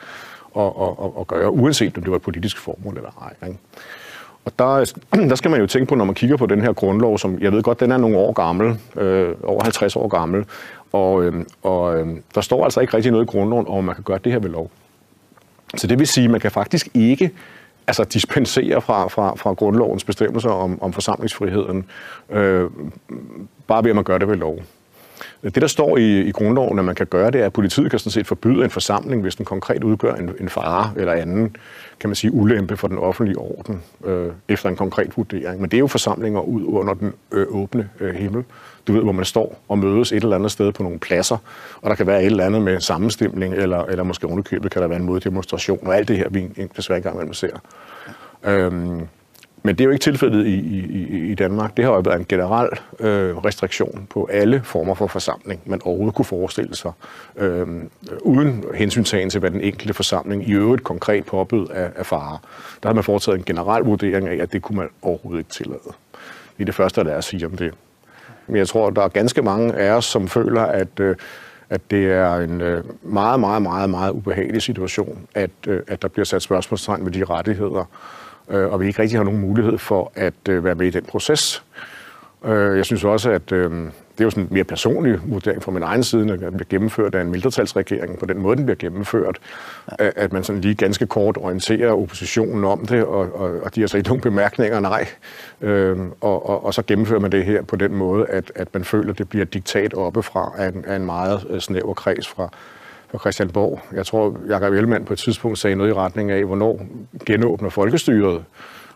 at, 0.58 0.64
at, 0.64 0.90
at, 1.04 1.12
at 1.20 1.28
gøre, 1.28 1.52
uanset 1.52 1.98
om 1.98 2.04
det 2.04 2.12
var 2.12 2.18
et 2.18 2.22
politisk 2.22 2.58
formål 2.58 2.98
eller 2.98 3.34
ej. 3.42 3.48
Ikke? 3.48 3.60
Og 4.48 4.54
der, 4.60 4.94
der 5.30 5.36
skal 5.36 5.52
man 5.52 5.60
jo 5.60 5.68
tænke 5.68 5.90
på, 5.90 5.96
når 5.96 6.06
man 6.06 6.16
kigger 6.16 6.38
på 6.38 6.46
den 6.46 6.62
her 6.62 6.74
grundlov, 6.74 7.18
som 7.18 7.40
jeg 7.40 7.52
ved 7.52 7.64
godt, 7.64 7.80
den 7.80 7.92
er 7.92 7.98
nogle 7.98 8.18
år 8.18 8.32
gammel, 8.32 8.80
øh, 8.98 9.36
over 9.44 9.64
50 9.64 9.96
år 9.96 10.08
gammel, 10.08 10.46
og, 10.92 11.24
øh, 11.24 11.46
og 11.64 12.00
øh, 12.00 12.08
der 12.36 12.42
står 12.42 12.64
altså 12.64 12.80
ikke 12.80 12.94
rigtig 12.94 13.12
noget 13.12 13.26
i 13.26 13.32
grundloven 13.32 13.66
om, 13.68 13.84
man 13.84 13.96
kan 13.96 14.04
gøre 14.04 14.20
det 14.24 14.32
her 14.32 14.40
ved 14.40 14.50
lov. 14.50 14.72
Så 15.76 15.88
det 15.88 16.00
vil 16.00 16.08
sige, 16.08 16.26
at 16.26 16.32
man 16.32 16.40
kan 16.40 16.52
faktisk 16.52 16.88
ikke 16.94 17.32
altså 17.88 18.04
dispensere 18.04 18.82
fra, 18.82 19.08
fra, 19.08 19.36
fra 19.36 19.54
grundlovens 19.54 20.04
bestemmelser 20.04 20.50
om, 20.50 20.82
om 20.82 20.94
forsamlingsfriheden, 20.94 21.86
øh, 22.30 22.70
bare 23.68 23.84
ved 23.84 23.90
at 23.90 23.96
man 23.96 24.04
gør 24.04 24.18
det 24.18 24.28
ved 24.28 24.36
lov. 24.36 24.60
Det, 25.44 25.56
der 25.56 25.68
står 25.68 25.98
i, 25.98 26.22
i 26.22 26.31
grundloven, 26.31 26.80
at 26.80 26.86
man 26.86 26.96
kan 26.96 27.06
gøre, 27.06 27.31
det 27.31 27.42
er, 27.42 27.46
at 27.46 27.54
politiet 27.54 27.90
kan 27.90 28.00
sådan 28.00 28.12
set 28.12 28.28
forbyde 28.28 28.64
en 28.64 28.69
forsamling, 28.69 29.22
hvis 29.22 29.36
den 29.36 29.46
konkret 29.46 29.84
udgør 29.84 30.16
en, 30.16 30.31
en 30.40 30.50
fare 30.50 30.92
eller 30.98 31.14
anden, 31.14 31.56
kan 32.00 32.10
man 32.10 32.16
sige, 32.16 32.34
ulempe 32.34 32.78
for 32.78 32.88
den 32.88 32.98
offentlige 32.98 33.38
orden, 33.38 33.81
øh, 34.06 34.28
efter 34.48 34.69
en 34.69 34.75
konkret 34.75 35.18
vurdering. 35.18 35.62
Men 35.62 35.72
det 35.72 35.78
er 35.78 35.80
jo 35.80 35.88
forsamlinger 35.88 36.42
ud 36.42 36.64
under 36.64 36.94
den 36.94 37.14
øh, 37.31 37.48
åbne 37.50 37.90
øh, 38.00 38.16
himmel. 38.16 38.44
Du 38.88 38.94
ved, 38.94 39.04
hvor 39.04 39.12
man 39.12 39.25
står 39.25 39.64
og 39.68 39.80
mødes 39.80 40.12
et 40.12 40.24
eller 40.24 40.36
andet 40.36 40.52
sted 40.52 40.72
på 40.72 40.84
nogle 40.84 41.00
pladser, 41.00 41.38
og 41.81 41.90
der 41.90 41.96
kan 41.96 42.08
være 42.08 42.19
et 42.22 42.25
eller 42.25 42.46
andet 42.46 42.62
med 42.62 42.80
sammenstemning, 42.80 43.54
eller, 43.54 43.84
eller 43.84 44.04
måske 44.04 44.28
underkøbet 44.28 44.72
kan 44.72 44.81
der 44.81 44.88
være 44.88 45.00
en 45.00 45.06
moddemonstration, 45.06 45.88
og 45.88 45.96
alt 45.96 46.08
det 46.08 46.18
her, 46.18 46.30
vi 46.30 46.48
desværre 46.78 46.98
engang 46.98 47.18
man 47.18 47.34
ser. 47.34 47.58
Øhm, 48.44 49.08
men 49.68 49.75
det 49.75 49.81
er 49.81 49.86
jo 49.86 49.92
ikke 49.92 50.04
tilfældet 50.04 50.46
i, 50.46 50.60
i, 50.60 51.31
i 51.31 51.36
Danmark. 51.36 51.78
Det 51.78 51.86
har 51.86 51.92
jo 51.92 52.00
været 52.00 52.19
en 52.19 52.25
generel 52.30 52.69
øh, 53.00 53.38
restriktion 53.38 54.08
på 54.10 54.30
alle 54.31 54.62
former 54.64 54.94
for 54.94 55.08
forsamling, 55.08 55.62
man 55.66 55.81
overhovedet 55.84 56.16
kunne 56.16 56.25
forestille 56.25 56.75
sig, 56.75 56.92
øh, 57.38 57.68
uden 58.22 58.64
hensyntagen 58.75 59.30
til, 59.30 59.40
hvad 59.40 59.52
den 59.52 59.62
enkelte 59.62 59.94
forsamling 59.94 60.50
i 60.50 60.52
øvrigt 60.52 60.84
konkret 60.84 61.25
påbød 61.25 61.69
af, 61.69 61.90
af 61.96 62.06
fare. 62.06 62.38
Der 62.84 62.90
har 62.90 62.94
man 62.94 63.04
foretaget 63.04 63.38
en 63.38 63.44
generel 63.44 63.84
vurdering 63.84 64.28
af, 64.28 64.36
at 64.42 64.54
det 64.54 64.62
kunne 64.62 64.78
man 64.78 64.88
overhovedet 65.02 65.40
ikke 65.40 65.52
tillade. 65.52 65.80
Det 66.58 66.64
er 66.64 66.66
det 66.66 66.75
første, 66.75 67.04
der 67.04 67.12
er 67.12 67.18
at 67.18 67.24
sige 67.24 67.46
om 67.46 67.58
det. 67.58 67.74
Men 68.48 68.56
jeg 68.56 68.68
tror, 68.68 68.90
der 68.90 69.02
er 69.02 69.08
ganske 69.08 69.42
mange 69.42 69.74
af 69.74 69.92
os, 69.92 70.06
som 70.06 70.28
føler, 70.28 70.62
at, 70.62 71.00
øh, 71.00 71.16
at 71.69 71.92
det 71.92 72.06
er 72.06 72.36
en 72.36 72.62
øh, 72.62 72.84
meget, 73.02 73.40
meget, 73.40 73.62
meget, 73.62 73.90
meget 73.90 74.12
ubehagelig 74.12 74.62
situation, 74.62 75.28
at, 75.36 75.52
øh, 75.68 75.81
at 75.88 76.02
der 76.02 76.08
bliver 76.08 76.25
sat 76.25 76.42
spørgsmålstegn 76.42 77.06
ved 77.06 77.12
de 77.12 77.24
rettigheder, 77.24 77.86
øh, 78.50 78.74
og 78.74 78.82
vi 78.82 78.88
ikke 78.88 79.02
rigtig 79.02 79.20
har 79.20 79.24
nogen 79.24 79.40
mulighed 79.40 79.78
for 79.78 80.12
at 80.16 80.34
øh, 80.50 80.64
være 80.64 80.76
med 80.76 80.88
i 80.88 80.90
den 80.90 81.04
proces. 81.04 81.64
Øh, 82.46 82.78
jeg 82.78 82.86
synes 82.86 83.04
også, 83.04 83.32
at 83.32 83.52
øh, 83.52 83.72
det 84.18 84.24
er 84.24 84.24
jo 84.24 84.30
sådan 84.30 84.44
en 84.44 84.50
mere 84.52 84.64
personlig 84.64 85.20
vurdering 85.26 85.64
fra 85.64 85.72
min 85.72 85.84
egen 85.84 86.04
side, 86.04 86.26
når 86.26 86.36
den 86.36 86.52
bliver 86.52 86.68
gennemført 86.70 87.16
af 87.16 87.22
en 87.22 87.32
mindretalsregering, 87.32 88.20
på 88.20 88.26
den 88.26 88.38
måde, 88.38 88.58
den 88.58 88.66
bliver 88.66 88.78
gennemført, 88.78 89.38
ja. 90.00 90.10
at 90.16 90.34
man 90.34 90.44
sådan 90.44 90.62
lige 90.62 90.76
ganske 90.76 91.08
kort 91.08 91.38
orienterer 91.38 91.92
oppositionen 91.92 92.64
om 92.64 92.86
det, 92.86 93.04
og, 93.04 93.36
og, 93.36 93.62
og 93.64 93.76
de 93.76 93.82
har 93.82 93.88
så 93.88 93.98
ikke 93.98 94.10
nogen 94.10 94.22
bemærkninger, 94.22 94.80
nej. 94.80 95.08
Øh, 95.62 95.98
og, 96.22 96.50
og, 96.50 96.66
og 96.66 96.74
så 96.74 96.82
gennemfører 96.88 97.20
man 97.20 97.32
det 97.32 97.46
her 97.46 97.62
på 97.62 97.76
den 97.76 97.96
måde, 97.96 98.26
at, 98.26 98.52
at 98.56 98.68
man 98.74 98.84
føler, 98.84 99.12
at 99.12 99.18
det 99.18 99.30
bliver 99.30 99.46
diktat 99.46 99.94
oppefra 99.94 100.54
af 100.58 100.68
en, 100.68 100.86
af 100.88 100.96
en 100.96 101.06
meget 101.06 101.48
øh, 101.50 101.60
snæver 101.60 101.94
kreds 101.94 102.28
fra, 102.28 102.50
på 103.12 103.18
Christianborg. 103.19 103.81
Jeg 103.94 104.06
tror, 104.06 104.38
Jakob 104.50 104.74
Ellemann 104.74 105.06
på 105.06 105.13
et 105.13 105.19
tidspunkt 105.19 105.59
sagde 105.59 105.75
noget 105.75 105.89
i 105.89 105.94
retning 105.94 106.31
af, 106.31 106.45
hvornår 106.45 106.86
genåbner 107.25 107.69
folkestyret. 107.69 108.44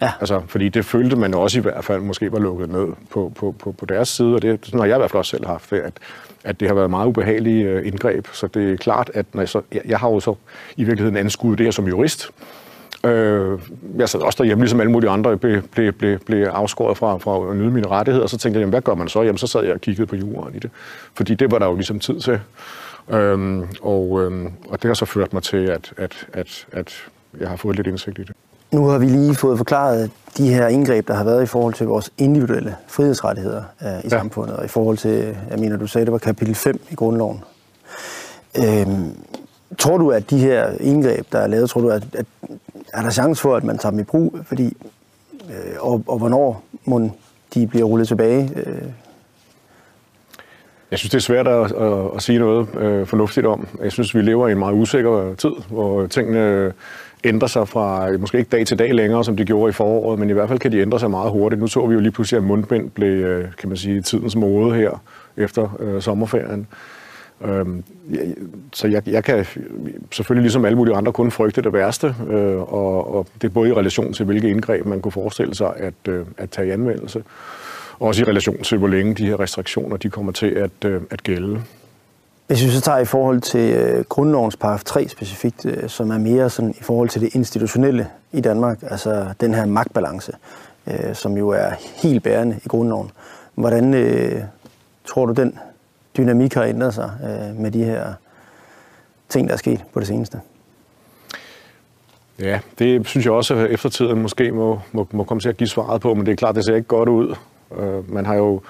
Ja. 0.02 0.12
Altså, 0.20 0.42
fordi 0.48 0.70
det 0.70 0.86
følte 0.86 1.16
man 1.16 1.34
også 1.34 1.60
i 1.60 1.62
hvert 1.62 1.86
fald 1.86 2.02
måske 2.02 2.32
var 2.32 2.40
lukket 2.40 2.70
ned 2.70 2.88
på, 3.10 3.32
på, 3.36 3.56
på, 3.60 3.72
på 3.72 3.86
deres 3.86 4.10
side, 4.10 4.36
og 4.36 4.42
det 4.42 4.60
sådan 4.64 4.80
har 4.80 4.88
jeg 4.88 4.96
i 4.96 5.00
hvert 5.00 5.12
fald 5.12 5.20
også 5.20 5.30
selv 5.30 5.46
haft 5.46 5.70
det, 5.70 5.80
at, 5.80 5.94
at 6.44 6.60
det 6.60 6.68
har 6.68 6.76
været 6.76 6.90
meget 6.90 7.08
ubehagelige 7.08 7.64
øh, 7.64 7.88
indgreb. 7.88 8.28
Så 8.32 8.48
det 8.48 8.72
er 8.72 8.78
klart, 8.78 9.12
at 9.14 9.26
når 9.34 9.42
jeg, 9.42 9.50
så, 9.50 9.62
jeg, 9.74 9.82
jeg 9.86 10.00
har 10.00 10.10
jo 10.10 10.20
så 10.20 10.36
i 10.78 10.84
virkeligheden 10.84 11.18
anskudt 11.18 11.58
det 11.58 11.66
her 11.66 11.72
som 11.72 11.88
jurist, 11.88 12.32
Øh, 13.06 13.60
jeg 13.98 14.10
sad 14.10 14.20
også 14.20 14.38
derhjemme, 14.38 14.64
ligesom 14.64 14.80
alle 14.80 14.92
mulige 14.92 15.10
andre, 15.10 15.38
blev, 15.38 15.62
blev, 15.62 15.94
blev, 15.94 16.20
blev 16.20 16.44
afskåret 16.44 16.98
fra, 16.98 17.18
fra 17.18 17.52
at 17.52 17.58
nyde 17.58 17.72
mine 17.72 17.88
rettigheder, 17.88 18.24
og 18.24 18.30
så 18.30 18.38
tænkte 18.38 18.58
jeg, 18.58 18.62
jamen, 18.62 18.70
hvad 18.72 18.82
gør 18.82 18.96
man 18.96 19.08
så? 19.08 19.22
Jamen, 19.22 19.38
så 19.38 19.48
sad 19.48 19.64
jeg 19.64 19.74
og 19.74 19.82
kiggede 19.82 20.08
på 20.08 20.16
jorden 20.16 20.56
i 20.56 20.60
det. 20.60 20.70
Fordi 21.14 21.36
det 21.36 21.52
var 21.52 21.60
der 21.60 21.66
jo 21.66 21.76
ligesom 21.76 22.00
tid 22.00 22.20
til. 22.20 22.40
Øhm, 23.12 23.68
og, 23.82 24.22
øhm, 24.22 24.52
og 24.70 24.82
det 24.82 24.90
har 24.90 24.94
så 24.94 25.06
ført 25.06 25.34
mig 25.34 25.44
til, 25.44 25.58
at, 25.58 25.94
at, 25.98 26.28
at, 26.34 26.68
at 26.72 26.94
jeg 27.40 27.50
har 27.50 27.56
fået 27.56 27.76
lidt 27.76 27.88
indsigt 27.88 28.20
i 28.20 28.24
det. 28.24 28.36
Nu 28.72 28.86
har 28.86 28.98
vi 28.98 29.06
lige 29.06 29.36
fået 29.36 29.58
forklaret 29.58 30.12
de 30.38 30.54
her 30.54 30.68
indgreb, 30.68 31.08
der 31.08 31.14
har 31.14 31.24
været 31.24 31.44
i 31.44 31.46
forhold 31.46 31.74
til 31.74 31.88
vores 31.88 32.12
individuelle 32.18 32.76
frihedsrettigheder 32.88 33.64
øh, 33.82 33.88
i 33.88 33.92
ja. 34.04 34.10
samfundet, 34.10 34.56
og 34.56 34.66
i 34.66 34.68
forhold 34.68 34.98
til, 34.98 35.38
jeg 35.50 35.60
mener, 35.60 35.78
du 35.78 35.88
sagde, 35.88 36.06
det 36.06 36.12
var 36.12 36.18
kapitel 36.18 36.56
5 36.56 36.82
i 36.92 36.96
grundloven. 36.96 37.44
Øhm, 38.58 39.16
tror 39.78 39.98
du, 39.98 40.12
at 40.12 40.30
de 40.30 40.38
her 40.38 40.72
indgreb, 40.80 41.26
der 41.32 41.40
er 41.40 41.48
lavet, 41.48 41.70
tror 41.70 41.82
du, 41.82 41.90
at, 41.90 42.04
at 42.14 42.26
er 42.94 43.02
der 43.02 43.10
chance 43.10 43.42
for, 43.42 43.56
at 43.56 43.64
man 43.64 43.78
tager 43.78 43.92
dem 43.92 44.00
i 44.00 44.04
brug? 44.04 44.36
Fordi, 44.46 44.78
øh, 45.50 45.76
og, 45.80 46.04
og 46.08 46.18
hvornår 46.18 46.64
må 46.86 47.10
de 47.54 47.68
bliver 47.68 47.86
rullet 47.86 48.08
tilbage? 48.08 48.52
Øh, 48.56 48.82
jeg 50.92 51.00
synes, 51.00 51.12
det 51.12 51.18
er 51.18 51.22
svært 51.22 51.48
at, 51.48 51.72
at, 51.72 52.16
at 52.16 52.22
sige 52.22 52.40
noget 52.40 52.76
øh, 52.76 53.08
fornuftigt 53.08 53.46
om. 53.46 53.68
Jeg 53.84 53.92
synes, 53.92 54.16
vi 54.16 54.22
lever 54.22 54.48
i 54.48 54.52
en 54.52 54.60
meget 54.60 54.74
usikker 54.74 55.36
tid, 55.36 55.52
hvor 55.70 56.08
tingene 56.08 56.74
ændrer 57.24 57.48
sig 57.48 57.68
fra, 57.68 58.12
måske 58.18 58.38
ikke 58.38 58.50
dag 58.50 58.68
til 58.68 58.80
dag 58.80 58.94
længere, 58.94 59.24
som 59.24 59.38
de 59.38 59.46
gjorde 59.46 59.70
i 59.70 59.74
foråret, 59.74 60.20
men 60.20 60.30
i 60.30 60.34
hvert 60.34 60.48
fald 60.50 60.60
kan 60.60 60.72
de 60.72 60.80
ændre 60.80 61.00
sig 61.00 61.12
meget 61.12 61.32
hurtigt. 61.32 61.62
Nu 61.62 61.68
så 61.68 61.88
vi 61.88 61.94
jo 61.94 62.00
lige 62.00 62.12
pludselig, 62.12 62.38
at 62.38 62.44
mundbind 62.44 62.90
blev, 62.90 63.26
øh, 63.26 63.46
kan 63.58 63.70
man 63.70 63.78
sige, 63.78 64.02
tidens 64.02 64.36
mode 64.36 64.76
her 64.76 65.02
efter 65.38 65.78
øh, 65.80 66.02
sommerferien. 66.02 66.68
Øhm, 67.46 67.84
så 68.74 68.88
jeg, 68.88 69.08
jeg 69.08 69.24
kan 69.24 69.46
selvfølgelig 70.12 70.42
ligesom 70.42 70.66
alle 70.66 70.78
mulige 70.78 70.96
andre 70.96 71.12
kun 71.12 71.32
frygte 71.32 71.62
det 71.62 71.74
værste, 71.74 72.16
øh, 72.30 72.74
og, 72.74 73.16
og 73.16 73.28
det 73.42 73.48
er 73.48 73.54
både 73.54 73.70
i 73.70 73.74
relation 73.74 74.14
til, 74.14 74.26
hvilke 74.26 74.50
indgreb 74.50 74.86
man 74.86 75.02
kunne 75.02 75.12
forestille 75.12 75.56
sig 75.56 75.74
at, 75.78 75.94
øh, 76.08 76.26
at 76.38 76.50
tage 76.50 76.68
i 76.68 76.72
anvendelse, 76.72 77.24
også 78.02 78.22
i 78.22 78.26
relation 78.26 78.58
til, 78.64 78.78
hvor 78.78 78.88
længe 78.88 79.14
de 79.14 79.26
her 79.26 79.40
restriktioner 79.40 79.98
de 79.98 80.10
kommer 80.10 80.32
til 80.32 80.48
at, 80.48 80.86
øh, 80.86 81.02
at 81.10 81.24
gælde. 81.24 81.62
Hvis 82.48 82.64
vi 82.66 82.70
så 82.70 82.82
tager 82.82 83.00
i 83.00 83.06
forhold 83.06 83.42
til 83.42 83.74
øh, 83.74 84.06
grundlovens 84.06 84.56
paragraf 84.56 84.84
3 84.84 85.08
specifikt, 85.08 85.66
øh, 85.66 85.90
som 85.90 86.12
er 86.12 86.18
mere 86.18 86.50
sådan 86.50 86.76
i 86.80 86.84
forhold 86.84 87.10
til 87.10 87.22
det 87.22 87.36
institutionelle 87.36 88.08
i 88.32 88.42
Danmark, 88.42 88.80
altså 88.82 89.34
den 89.42 89.54
her 89.54 89.66
magtbalance, 89.66 90.32
øh, 90.88 91.16
som 91.16 91.38
jo 91.38 91.50
er 91.50 91.72
helt 92.04 92.24
bærende 92.24 92.60
i 92.66 92.68
grundloven. 92.68 93.12
Hvordan 93.56 93.94
øh, 93.94 94.42
tror 95.06 95.26
du, 95.26 95.34
den 95.34 95.58
dynamik 96.18 96.54
har 96.54 96.64
ændret 96.64 96.94
sig 96.94 97.12
øh, 97.24 97.62
med 97.62 97.72
de 97.72 97.84
her 97.84 98.14
ting, 99.30 99.48
der 99.48 99.54
er 99.54 99.58
sket 99.58 99.84
på 99.94 100.00
det 100.00 100.08
seneste? 100.08 100.40
Ja, 102.40 102.60
det 102.80 103.08
synes 103.08 103.26
jeg 103.26 103.34
også, 103.34 103.56
at 103.56 103.72
eftertiden 103.72 104.22
måske 104.22 104.52
må, 104.52 104.80
må, 104.92 105.08
må 105.12 105.24
komme 105.24 105.42
til 105.42 105.50
at 105.50 105.58
give 105.58 105.68
svaret 105.68 106.02
på, 106.02 106.14
men 106.14 106.26
det 106.26 106.32
er 106.32 106.36
klart, 106.36 106.56
det 106.56 106.66
ser 106.66 106.76
ikke 106.76 106.88
godt 106.88 107.10
ud. 107.10 107.36
Øh, 107.78 108.14
man 108.14 108.26
har 108.26 108.36
jo 108.36 108.62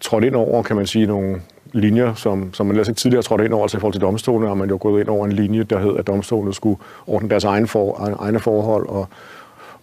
trådt 0.00 0.24
ind 0.24 0.34
over, 0.34 0.62
kan 0.62 0.76
man 0.76 0.86
sige, 0.86 1.06
nogle 1.06 1.40
linjer, 1.72 2.14
som, 2.14 2.54
som 2.54 2.66
man 2.66 2.74
ellers 2.76 2.88
ikke 2.88 2.98
tidligere 2.98 3.22
trådt 3.22 3.40
ind 3.40 3.52
over, 3.52 3.64
altså 3.64 3.76
i 3.76 3.80
forhold 3.80 3.94
til 3.94 4.02
domstolene, 4.02 4.50
og 4.50 4.58
man 4.58 4.68
jo 4.68 4.78
gået 4.80 5.00
ind 5.00 5.08
over 5.08 5.26
en 5.26 5.32
linje, 5.32 5.62
der 5.62 5.78
hed, 5.78 5.96
at 5.96 6.06
domstolene 6.06 6.54
skulle 6.54 6.80
ordne 7.06 7.30
deres 7.30 7.44
egen 7.44 7.66
for, 7.66 8.16
egne 8.20 8.40
forhold, 8.40 8.88
og, 8.88 9.06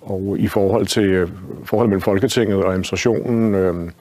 og 0.02 0.36
i 0.40 0.48
forhold 0.48 0.86
til 0.86 1.04
forhold 1.04 1.30
forholdet 1.64 1.90
mellem 1.90 2.02
Folketinget 2.02 2.64
og 2.64 2.70
administrationen, 2.70 3.56
øh, 3.56 3.92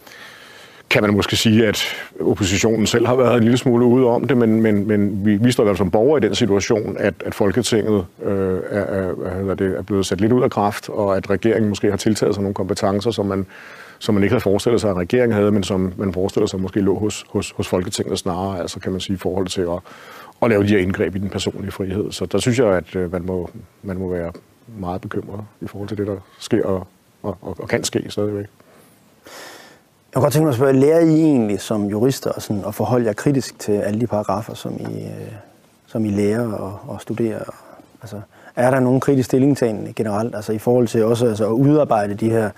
kan 0.94 1.02
man 1.02 1.14
måske 1.14 1.36
sige, 1.36 1.66
at 1.66 1.82
oppositionen 2.20 2.86
selv 2.86 3.06
har 3.06 3.14
været 3.14 3.36
en 3.36 3.42
lille 3.42 3.58
smule 3.58 3.84
ude 3.84 4.06
om 4.06 4.24
det, 4.24 4.36
men, 4.36 4.62
men, 4.62 4.88
men 4.88 5.26
vi, 5.26 5.36
vi 5.36 5.52
står 5.52 5.62
i 5.62 5.64
hvert 5.64 5.76
fald 5.76 5.84
som 5.84 5.90
borgere 5.90 6.18
i 6.18 6.20
den 6.20 6.34
situation, 6.34 6.96
at, 7.00 7.14
at 7.24 7.34
Folketinget 7.34 8.06
øh, 8.22 8.58
er, 8.70 9.14
er, 9.50 9.54
det, 9.54 9.78
er 9.78 9.82
blevet 9.82 10.06
sat 10.06 10.20
lidt 10.20 10.32
ud 10.32 10.42
af 10.42 10.50
kraft, 10.50 10.88
og 10.88 11.16
at 11.16 11.30
regeringen 11.30 11.68
måske 11.68 11.90
har 11.90 11.96
tiltaget 11.96 12.34
sig 12.34 12.42
nogle 12.42 12.54
kompetencer, 12.54 13.10
som 13.10 13.26
man, 13.26 13.46
som 13.98 14.14
man 14.14 14.22
ikke 14.22 14.32
havde 14.32 14.42
forestillet 14.42 14.80
sig, 14.80 14.90
at 14.90 14.96
regeringen 14.96 15.36
havde, 15.36 15.50
men 15.50 15.62
som 15.62 15.92
man 15.96 16.12
forestiller 16.12 16.46
sig 16.46 16.60
måske 16.60 16.80
lå 16.80 16.98
hos, 16.98 17.24
hos, 17.30 17.50
hos 17.50 17.68
Folketinget 17.68 18.18
snarere, 18.18 18.60
altså 18.60 18.80
kan 18.80 18.92
man 18.92 19.00
sige 19.00 19.14
i 19.14 19.18
forhold 19.18 19.46
til 19.46 19.60
at, 19.60 19.78
at 20.42 20.50
lave 20.50 20.62
de 20.62 20.68
her 20.68 20.78
indgreb 20.78 21.16
i 21.16 21.18
den 21.18 21.30
personlige 21.30 21.72
frihed. 21.72 22.12
Så 22.12 22.26
der 22.26 22.38
synes 22.38 22.58
jeg, 22.58 22.66
at 22.66 22.96
øh, 22.96 23.12
man 23.12 23.26
må, 23.26 23.50
man 23.82 23.98
må 23.98 24.08
være 24.08 24.32
meget 24.78 25.00
bekymret 25.00 25.40
i 25.60 25.66
forhold 25.66 25.88
til 25.88 25.98
det, 25.98 26.06
der 26.06 26.16
sker 26.38 26.64
og, 26.64 26.86
og, 27.22 27.38
og 27.42 27.68
kan 27.68 27.84
ske 27.84 28.04
stadigvæk. 28.08 28.46
Jeg 30.14 30.20
kunne 30.20 30.24
godt 30.24 30.32
tænke 30.32 30.44
mig 30.44 30.50
at 30.50 30.56
spørge, 30.56 30.72
lærer 30.72 31.00
I 31.00 31.20
egentlig 31.20 31.60
som 31.60 31.84
jurister 31.84 32.30
og 32.30 32.42
sådan, 32.42 32.62
at 32.66 32.74
forholde 32.74 33.06
jer 33.06 33.12
kritisk 33.12 33.58
til 33.58 33.72
alle 33.72 34.00
de 34.00 34.06
paragrafer, 34.06 34.54
som 34.54 34.72
I, 34.80 35.04
øh, 35.04 35.32
som 35.86 36.04
I 36.04 36.10
lærer 36.10 36.52
og, 36.52 36.78
og 36.88 37.00
studerer? 37.00 37.54
Altså, 38.02 38.20
er 38.56 38.70
der 38.70 38.80
nogen 38.80 39.00
kritisk 39.00 39.26
stillingtagen 39.26 39.92
generelt, 39.96 40.34
altså 40.34 40.52
i 40.52 40.58
forhold 40.58 40.88
til 40.88 41.04
også 41.04 41.26
altså, 41.26 41.46
at 41.46 41.52
udarbejde 41.52 42.14
de 42.14 42.30
her 42.30 42.50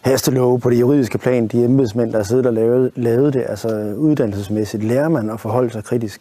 hastelove 0.00 0.60
på 0.60 0.70
det 0.70 0.80
juridiske 0.80 1.18
plan, 1.18 1.48
de 1.48 1.64
embedsmænd, 1.64 2.12
der 2.12 2.18
har 2.18 2.24
siddet 2.24 2.46
og 2.46 2.52
lavet, 2.52 2.92
lavet 2.96 3.34
det, 3.34 3.44
altså 3.48 3.94
uddannelsesmæssigt, 3.96 4.84
lærer 4.84 5.08
man 5.08 5.30
at 5.30 5.40
forholde 5.40 5.70
sig 5.70 5.84
kritisk? 5.84 6.20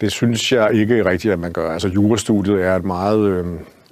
Det 0.00 0.12
synes 0.12 0.52
jeg 0.52 0.74
ikke 0.74 1.04
rigtigt, 1.04 1.32
at 1.32 1.38
man 1.38 1.52
gør. 1.52 1.70
Altså 1.70 1.88
jurastudiet 1.88 2.62
er 2.62 2.76
et 2.76 2.84
meget 2.84 3.20
øh, 3.20 3.46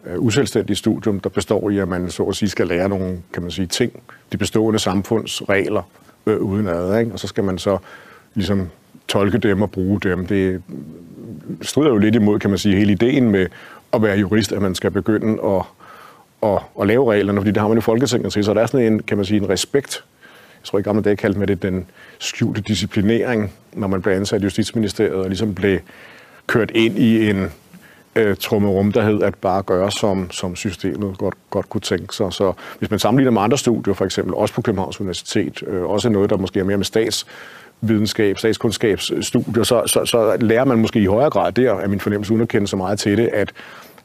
Øh, 0.06 0.18
uselvstændigt 0.18 0.78
studium, 0.78 1.20
der 1.20 1.30
består 1.30 1.70
i, 1.70 1.78
at 1.78 1.88
man 1.88 2.10
så 2.10 2.22
at 2.22 2.36
sige 2.36 2.48
skal 2.48 2.66
lære 2.66 2.88
nogle 2.88 3.18
kan 3.32 3.42
man 3.42 3.50
sige, 3.50 3.66
ting, 3.66 4.02
de 4.32 4.36
bestående 4.36 4.78
samfundsregler 4.78 5.82
øh, 6.26 6.38
uden 6.38 6.68
ad, 6.68 6.98
ikke? 6.98 7.12
og 7.12 7.18
så 7.18 7.26
skal 7.26 7.44
man 7.44 7.58
så 7.58 7.78
ligesom 8.34 8.68
tolke 9.08 9.38
dem 9.38 9.62
og 9.62 9.70
bruge 9.70 10.00
dem. 10.00 10.26
Det 10.26 10.62
strider 11.62 11.88
jo 11.88 11.98
lidt 11.98 12.14
imod, 12.14 12.38
kan 12.38 12.50
man 12.50 12.58
sige, 12.58 12.76
hele 12.76 12.92
ideen 12.92 13.30
med 13.30 13.46
at 13.92 14.02
være 14.02 14.18
jurist, 14.18 14.52
at 14.52 14.62
man 14.62 14.74
skal 14.74 14.90
begynde 14.90 15.42
at, 15.44 15.62
at, 16.42 16.58
at 16.80 16.86
lave 16.86 17.12
reglerne, 17.12 17.40
fordi 17.40 17.50
det 17.50 17.60
har 17.60 17.68
man 17.68 17.76
jo 17.76 17.80
Folketinget 17.80 18.32
til, 18.32 18.44
så 18.44 18.54
der 18.54 18.60
er 18.60 18.66
sådan 18.66 18.92
en, 18.92 19.02
kan 19.02 19.16
man 19.16 19.26
sige, 19.26 19.40
en 19.40 19.48
respekt. 19.48 20.04
Jeg 20.60 20.66
tror 20.66 20.78
ikke, 20.78 20.88
gamle 20.88 21.02
dage 21.02 21.16
kaldte 21.16 21.38
man 21.38 21.48
det 21.48 21.62
den 21.62 21.86
skjulte 22.18 22.60
disciplinering, 22.60 23.52
når 23.72 23.86
man 23.86 24.02
blev 24.02 24.14
ansat 24.14 24.40
i 24.40 24.44
Justitsministeriet 24.44 25.14
og 25.14 25.26
ligesom 25.26 25.54
blev 25.54 25.78
kørt 26.46 26.70
ind 26.70 26.98
i 26.98 27.30
en 27.30 27.50
øh, 28.16 28.36
trummerum, 28.36 28.92
der 28.92 29.02
hed 29.02 29.22
at 29.22 29.34
bare 29.34 29.62
gøre, 29.62 29.90
som, 29.90 30.30
som 30.30 30.56
systemet 30.56 31.18
godt, 31.18 31.34
godt 31.50 31.68
kunne 31.68 31.80
tænke 31.80 32.14
sig. 32.14 32.32
Så 32.32 32.52
hvis 32.78 32.90
man 32.90 32.98
sammenligner 32.98 33.30
med 33.30 33.42
andre 33.42 33.58
studier, 33.58 33.94
for 33.94 34.04
eksempel 34.04 34.34
også 34.34 34.54
på 34.54 34.62
Københavns 34.62 35.00
Universitet, 35.00 35.62
øh, 35.66 35.82
også 35.82 36.08
noget, 36.08 36.30
der 36.30 36.36
måske 36.36 36.60
er 36.60 36.64
mere 36.64 36.76
med 36.76 36.84
stats 36.84 37.26
videnskab, 37.80 38.38
statskundskabsstudier, 38.38 39.62
så, 39.62 39.82
så, 39.86 40.04
så 40.04 40.36
lærer 40.40 40.64
man 40.64 40.78
måske 40.78 41.00
i 41.00 41.06
højere 41.06 41.30
grad 41.30 41.52
der, 41.52 41.72
af 41.72 41.88
min 41.88 42.00
fornemmelse 42.00 42.32
uden 42.32 42.42
at 42.42 42.48
kende 42.48 42.68
så 42.68 42.76
meget 42.76 42.98
til 42.98 43.18
det, 43.18 43.30
at, 43.32 43.52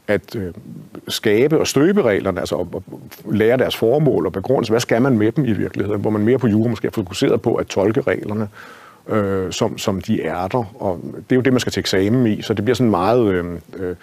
at 0.07 0.35
øh, 0.35 0.53
skabe 1.07 1.59
og 1.59 1.67
støbe 1.67 2.01
reglerne, 2.01 2.39
altså 2.39 2.55
at 2.55 2.81
lære 3.31 3.57
deres 3.57 3.77
formål 3.77 4.25
og 4.25 4.31
begrundelse. 4.31 4.71
Hvad 4.71 4.79
skal 4.79 5.01
man 5.01 5.17
med 5.17 5.31
dem 5.31 5.45
i 5.45 5.51
virkeligheden? 5.53 6.01
Hvor 6.01 6.09
man 6.09 6.21
mere 6.21 6.37
på 6.37 6.47
jura 6.47 6.69
måske 6.69 6.87
er 6.87 6.91
fokuseret 6.91 7.41
på 7.41 7.55
at 7.55 7.67
tolke 7.67 8.01
reglerne 8.01 8.47
øh, 9.09 9.51
som, 9.51 9.77
som 9.77 10.01
de 10.01 10.21
er 10.21 10.47
der. 10.47 10.81
Og 10.83 10.99
det 11.03 11.31
er 11.31 11.35
jo 11.35 11.41
det, 11.41 11.53
man 11.53 11.59
skal 11.59 11.71
til 11.71 11.79
eksamen 11.79 12.27
i, 12.27 12.41
så 12.41 12.53
det 12.53 12.65
bliver 12.65 12.75
sådan 12.75 12.87
en 12.87 12.91
meget, 12.91 13.33
øh, 13.33 13.45
øh, 13.77 13.95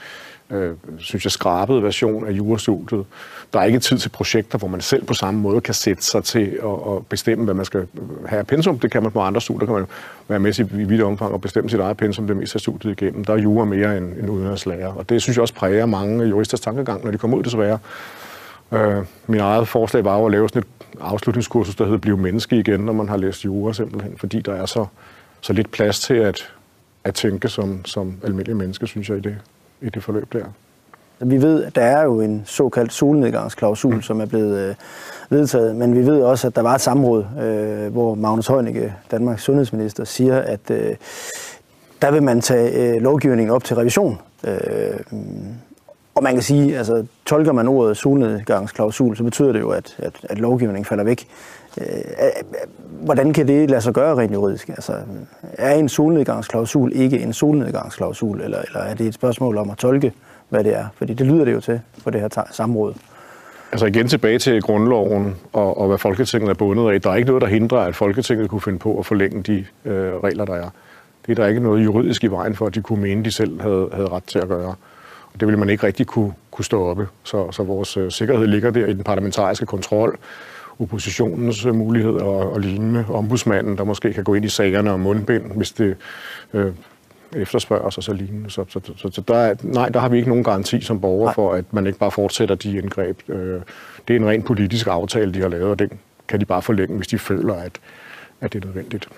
øh, 0.50 0.72
synes 0.98 1.24
jeg, 1.24 1.32
skrabet 1.32 1.82
version 1.82 2.26
af 2.26 2.30
jurastudiet. 2.30 3.04
Der 3.52 3.60
er 3.60 3.64
ikke 3.64 3.78
tid 3.78 3.98
til 3.98 4.08
projekter, 4.08 4.58
hvor 4.58 4.68
man 4.68 4.80
selv 4.80 5.04
på 5.04 5.14
samme 5.14 5.40
måde 5.40 5.60
kan 5.60 5.74
sætte 5.74 6.02
sig 6.02 6.24
til 6.24 6.58
at, 6.62 6.94
at 6.94 7.06
bestemme, 7.06 7.44
hvad 7.44 7.54
man 7.54 7.64
skal 7.64 7.86
have 8.26 8.38
af 8.38 8.46
pensum. 8.46 8.78
Det 8.78 8.90
kan 8.90 9.02
man 9.02 9.12
på 9.12 9.20
andre 9.20 9.40
studier, 9.40 9.66
kan 9.66 9.74
man 9.74 9.86
være 10.28 10.38
med 10.38 10.58
i 10.58 10.62
vidt 10.62 11.02
omfang 11.02 11.32
og 11.32 11.40
bestemme 11.40 11.70
sit 11.70 11.80
eget 11.80 11.96
pensum 11.96 12.26
det 12.26 12.36
meste 12.36 12.56
af 12.56 12.60
studiet 12.60 13.02
igennem. 13.02 13.24
Der 13.24 13.32
er 13.32 13.38
jura 13.38 13.64
mere 13.64 13.96
end, 13.96 14.12
end 14.18 14.30
udenrigslærer, 14.30 14.92
og 14.92 15.08
det 15.08 15.22
synes 15.22 15.36
jeg 15.36 15.42
også 15.42 15.54
præger 15.54 15.86
mange 15.86 16.24
juristers 16.24 16.60
tankegang, 16.60 17.04
når 17.04 17.10
de 17.10 17.18
kommer 17.18 17.36
ud 17.36 17.42
desværre. 17.42 17.78
Øh, 18.72 19.04
min 19.26 19.40
eget 19.40 19.68
forslag 19.68 20.04
var 20.04 20.18
jo 20.18 20.26
at 20.26 20.32
lave 20.32 20.48
sådan 20.48 20.62
et 20.62 20.68
afslutningskursus, 21.00 21.76
der 21.76 21.84
hedder 21.84 21.98
Bliv 21.98 22.18
menneske 22.18 22.56
igen, 22.56 22.80
når 22.80 22.92
man 22.92 23.08
har 23.08 23.16
læst 23.16 23.44
jura 23.44 23.72
simpelthen, 23.72 24.18
fordi 24.18 24.40
der 24.40 24.54
er 24.54 24.66
så, 24.66 24.86
så 25.40 25.52
lidt 25.52 25.70
plads 25.70 26.00
til 26.00 26.14
at, 26.14 26.52
at 27.04 27.14
tænke 27.14 27.48
som, 27.48 27.84
som 27.84 28.14
almindelig 28.24 28.56
menneske, 28.56 28.86
synes 28.86 29.08
jeg, 29.08 29.18
i 29.18 29.20
det, 29.20 29.36
i 29.80 29.88
det 29.88 30.02
forløb 30.02 30.32
der. 30.32 30.44
Vi 31.20 31.42
ved, 31.42 31.64
at 31.64 31.76
der 31.76 31.82
er 31.82 32.02
jo 32.02 32.20
en 32.20 32.42
såkaldt 32.46 32.92
solnedgangsklausul, 32.92 33.94
mm. 33.94 34.02
som 34.02 34.20
er 34.20 34.26
blevet 34.26 34.68
øh, 34.68 34.74
vedtaget, 35.30 35.76
men 35.76 35.94
vi 35.94 36.06
ved 36.06 36.22
også, 36.22 36.46
at 36.46 36.56
der 36.56 36.62
var 36.62 36.74
et 36.74 36.80
samråd, 36.80 37.26
øh, 37.42 37.92
hvor 37.92 38.14
Magnus 38.14 38.46
Heunicke, 38.46 38.94
Danmarks 39.10 39.42
sundhedsminister, 39.42 40.04
siger, 40.04 40.40
at 40.40 40.70
øh, 40.70 40.96
der 42.02 42.10
vil 42.10 42.22
man 42.22 42.40
tage 42.40 42.94
øh, 42.94 43.02
lovgivningen 43.02 43.54
op 43.54 43.64
til 43.64 43.76
revision. 43.76 44.18
Øh, 44.46 45.00
man 46.26 46.34
kan 46.34 46.42
sige, 46.42 46.78
altså 46.78 47.06
tolker 47.26 47.52
man 47.52 47.68
ordet 47.68 47.96
solnedgangsklausul, 47.96 49.16
så 49.16 49.24
betyder 49.24 49.52
det 49.52 49.60
jo, 49.60 49.70
at, 49.70 49.96
at, 49.98 50.12
at 50.22 50.38
lovgivningen 50.38 50.84
falder 50.84 51.04
væk. 51.04 51.26
Øh, 51.80 51.86
hvordan 53.02 53.32
kan 53.32 53.48
det 53.48 53.70
lade 53.70 53.80
sig 53.80 53.92
gøre 53.92 54.16
rent 54.16 54.32
juridisk? 54.32 54.68
Altså, 54.68 54.92
er 55.42 55.74
en 55.74 55.88
solnedgangsklausul 55.88 56.92
ikke 56.94 57.18
en 57.18 57.32
solnedgangsklausul, 57.32 58.40
eller, 58.40 58.58
eller 58.58 58.80
er 58.80 58.94
det 58.94 59.06
et 59.06 59.14
spørgsmål 59.14 59.56
om 59.56 59.70
at 59.70 59.76
tolke, 59.76 60.12
hvad 60.48 60.64
det 60.64 60.76
er? 60.76 60.86
Fordi 60.94 61.14
det 61.14 61.26
lyder 61.26 61.44
det 61.44 61.52
jo 61.52 61.60
til 61.60 61.80
på 62.04 62.10
det 62.10 62.20
her 62.20 62.48
samråd. 62.52 62.94
Altså 63.72 63.86
igen 63.86 64.08
tilbage 64.08 64.38
til 64.38 64.62
grundloven 64.62 65.34
og, 65.52 65.78
og 65.78 65.88
hvad 65.88 65.98
Folketinget 65.98 66.50
er 66.50 66.54
bundet 66.54 66.92
af. 66.92 67.00
Der 67.00 67.10
er 67.10 67.14
ikke 67.14 67.26
noget, 67.26 67.42
der 67.42 67.48
hindrer, 67.48 67.78
at 67.78 67.96
Folketinget 67.96 68.50
kunne 68.50 68.60
finde 68.60 68.78
på 68.78 68.98
at 68.98 69.06
forlænge 69.06 69.42
de 69.42 69.64
øh, 69.84 70.14
regler, 70.24 70.44
der 70.44 70.54
er. 70.54 70.70
Det 71.26 71.38
er 71.38 71.42
der 71.42 71.46
ikke 71.46 71.60
noget 71.60 71.84
juridisk 71.84 72.24
i 72.24 72.26
vejen 72.26 72.54
for, 72.54 72.66
at 72.66 72.74
de 72.74 72.82
kunne 72.82 73.02
mene, 73.02 73.24
de 73.24 73.30
selv 73.30 73.60
havde, 73.60 73.88
havde 73.92 74.08
ret 74.08 74.24
til 74.24 74.38
at 74.38 74.48
gøre 74.48 74.74
det 75.40 75.48
ville 75.48 75.58
man 75.58 75.68
ikke 75.68 75.86
rigtig 75.86 76.06
kunne, 76.06 76.32
kunne 76.50 76.64
stå 76.64 76.84
oppe. 76.84 77.08
Så, 77.24 77.50
så 77.52 77.62
vores 77.62 77.96
øh, 77.96 78.10
sikkerhed 78.10 78.46
ligger 78.46 78.70
der 78.70 78.86
i 78.86 78.92
den 78.92 79.04
parlamentariske 79.04 79.66
kontrol, 79.66 80.18
oppositionens 80.78 81.66
øh, 81.66 81.74
muligheder 81.74 82.24
og, 82.24 82.52
og 82.52 82.60
lignende, 82.60 83.04
ombudsmanden, 83.08 83.78
der 83.78 83.84
måske 83.84 84.12
kan 84.12 84.24
gå 84.24 84.34
ind 84.34 84.44
i 84.44 84.48
sagerne 84.48 84.90
om 84.90 85.00
mundbind, 85.00 85.52
hvis 85.56 85.72
det 85.72 85.96
øh, 86.52 86.72
efterspørger 87.32 87.90
sig 87.90 88.02
så 88.02 88.12
lignende. 88.12 88.50
Så, 88.50 88.64
så, 88.68 88.80
så, 88.96 89.10
så 89.10 89.20
der 89.28 89.36
er, 89.36 89.54
nej, 89.62 89.88
der 89.88 90.00
har 90.00 90.08
vi 90.08 90.16
ikke 90.16 90.28
nogen 90.28 90.44
garanti 90.44 90.80
som 90.80 91.00
borger 91.00 91.32
for, 91.32 91.52
at 91.52 91.64
man 91.72 91.86
ikke 91.86 91.98
bare 91.98 92.10
fortsætter 92.10 92.54
de 92.54 92.78
indgreb. 92.78 93.20
Øh, 93.28 93.60
det 94.08 94.16
er 94.16 94.20
en 94.20 94.28
ren 94.28 94.42
politisk 94.42 94.86
aftale, 94.86 95.34
de 95.34 95.40
har 95.40 95.48
lavet, 95.48 95.70
og 95.70 95.78
den 95.78 95.90
kan 96.28 96.40
de 96.40 96.44
bare 96.44 96.62
forlænge, 96.62 96.96
hvis 96.96 97.06
de 97.06 97.18
føler, 97.18 97.54
at, 97.54 97.72
at 98.40 98.52
det 98.52 98.62
er 98.62 98.66
nødvendigt. 98.66 99.08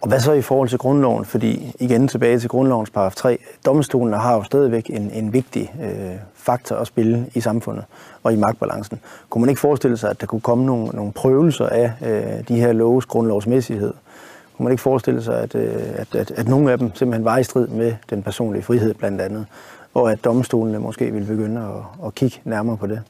Og 0.00 0.08
hvad 0.08 0.20
så 0.20 0.32
i 0.32 0.42
forhold 0.42 0.68
til 0.68 0.78
grundloven? 0.78 1.24
Fordi 1.24 1.72
igen 1.80 2.08
tilbage 2.08 2.38
til 2.38 2.48
grundlovens 2.48 2.90
paragraf 2.90 3.14
3. 3.14 3.38
Domstolen 3.66 4.14
har 4.14 4.34
jo 4.34 4.42
stadigvæk 4.42 4.90
en, 4.90 5.10
en 5.10 5.32
vigtig 5.32 5.74
øh, 5.82 6.16
faktor 6.34 6.76
at 6.76 6.86
spille 6.86 7.26
i 7.34 7.40
samfundet 7.40 7.84
og 8.22 8.32
i 8.32 8.36
magtbalancen. 8.36 9.00
Kunne 9.30 9.40
man 9.40 9.48
ikke 9.48 9.60
forestille 9.60 9.96
sig, 9.96 10.10
at 10.10 10.20
der 10.20 10.26
kunne 10.26 10.40
komme 10.40 10.66
nogle, 10.66 10.86
nogle 10.86 11.12
prøvelser 11.12 11.66
af 11.66 11.92
øh, 12.02 12.48
de 12.48 12.60
her 12.60 12.72
loves 12.72 13.06
grundlovsmæssighed? 13.06 13.92
Kunne 14.56 14.64
man 14.64 14.72
ikke 14.72 14.82
forestille 14.82 15.22
sig, 15.22 15.40
at, 15.40 15.54
øh, 15.54 15.82
at, 15.94 16.14
at, 16.14 16.30
at 16.30 16.48
nogle 16.48 16.72
af 16.72 16.78
dem 16.78 16.94
simpelthen 16.94 17.24
var 17.24 17.38
i 17.38 17.44
strid 17.44 17.68
med 17.68 17.94
den 18.10 18.22
personlige 18.22 18.62
frihed 18.62 18.94
blandt 18.94 19.20
andet, 19.20 19.46
og 19.94 20.12
at 20.12 20.24
domstolene 20.24 20.78
måske 20.78 21.10
ville 21.10 21.26
begynde 21.26 21.60
at, 21.60 22.06
at 22.06 22.14
kigge 22.14 22.40
nærmere 22.44 22.76
på 22.76 22.86
det? 22.86 23.02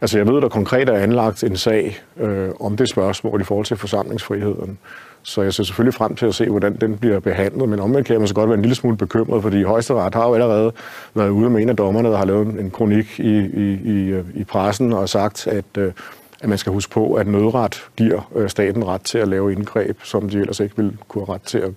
Altså 0.00 0.18
jeg 0.18 0.26
ved, 0.26 0.40
der 0.40 0.48
konkret 0.48 0.88
er 0.88 0.98
anlagt 0.98 1.44
en 1.44 1.56
sag 1.56 2.00
øh, 2.20 2.48
om 2.60 2.76
det 2.76 2.88
spørgsmål 2.88 3.40
i 3.40 3.44
forhold 3.44 3.66
til 3.66 3.76
forsamlingsfriheden. 3.76 4.78
Så 5.22 5.42
jeg 5.42 5.54
ser 5.54 5.62
selvfølgelig 5.62 5.94
frem 5.94 6.16
til 6.16 6.26
at 6.26 6.34
se, 6.34 6.48
hvordan 6.48 6.76
den 6.76 6.98
bliver 6.98 7.20
behandlet. 7.20 7.68
Men 7.68 7.80
omvendt 7.80 8.06
kan 8.06 8.20
jeg 8.20 8.28
så 8.28 8.34
godt 8.34 8.48
være 8.48 8.56
en 8.56 8.62
lille 8.62 8.74
smule 8.74 8.96
bekymret, 8.96 9.42
fordi 9.42 9.62
Højesteret 9.62 10.14
har 10.14 10.28
jo 10.28 10.34
allerede 10.34 10.72
været 11.14 11.28
ude 11.28 11.50
med 11.50 11.62
en 11.62 11.68
af 11.68 11.76
dommerne, 11.76 12.08
der 12.08 12.16
har 12.16 12.24
lavet 12.24 12.46
en 12.46 12.70
kronik 12.70 13.20
i, 13.20 13.38
i, 13.38 13.80
i, 13.84 14.08
øh, 14.08 14.24
i 14.34 14.44
pressen 14.44 14.92
og 14.92 15.08
sagt, 15.08 15.46
at, 15.46 15.64
øh, 15.78 15.92
at 16.40 16.48
man 16.48 16.58
skal 16.58 16.72
huske 16.72 16.92
på, 16.92 17.14
at 17.14 17.26
nødret 17.26 17.82
giver 17.96 18.30
øh, 18.34 18.48
staten 18.48 18.86
ret 18.86 19.00
til 19.00 19.18
at 19.18 19.28
lave 19.28 19.52
indgreb, 19.52 19.98
som 20.02 20.28
de 20.28 20.38
ellers 20.38 20.60
ikke 20.60 20.76
ville 20.76 20.96
kunne 21.08 21.26
have 21.26 21.34
ret 21.34 21.42
til 21.42 21.58
at, 21.58 21.70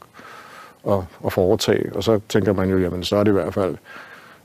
at, 0.89 0.99
at 1.25 1.33
foretage. 1.33 1.95
Og 1.95 2.03
så 2.03 2.19
tænker 2.29 2.53
man 2.53 2.69
jo, 2.69 2.77
jamen 2.77 3.03
så 3.03 3.15
er 3.15 3.23
det 3.23 3.31
i 3.31 3.33
hvert 3.33 3.53
fald 3.53 3.75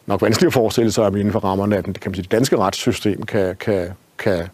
nok 0.06 0.22
vanskeligt 0.22 0.48
at 0.48 0.52
forestille 0.52 0.92
sig, 0.92 1.06
at 1.06 1.14
inden 1.14 1.32
for 1.32 1.38
rammerne 1.38 1.76
af 1.76 1.84
den, 1.84 1.92
kan 1.92 2.10
man 2.10 2.14
sige, 2.14 2.22
det 2.22 2.32
danske 2.32 2.56
retssystem 2.56 3.22
kan, 3.22 3.56
kan, 3.56 3.88
kan 4.18 4.48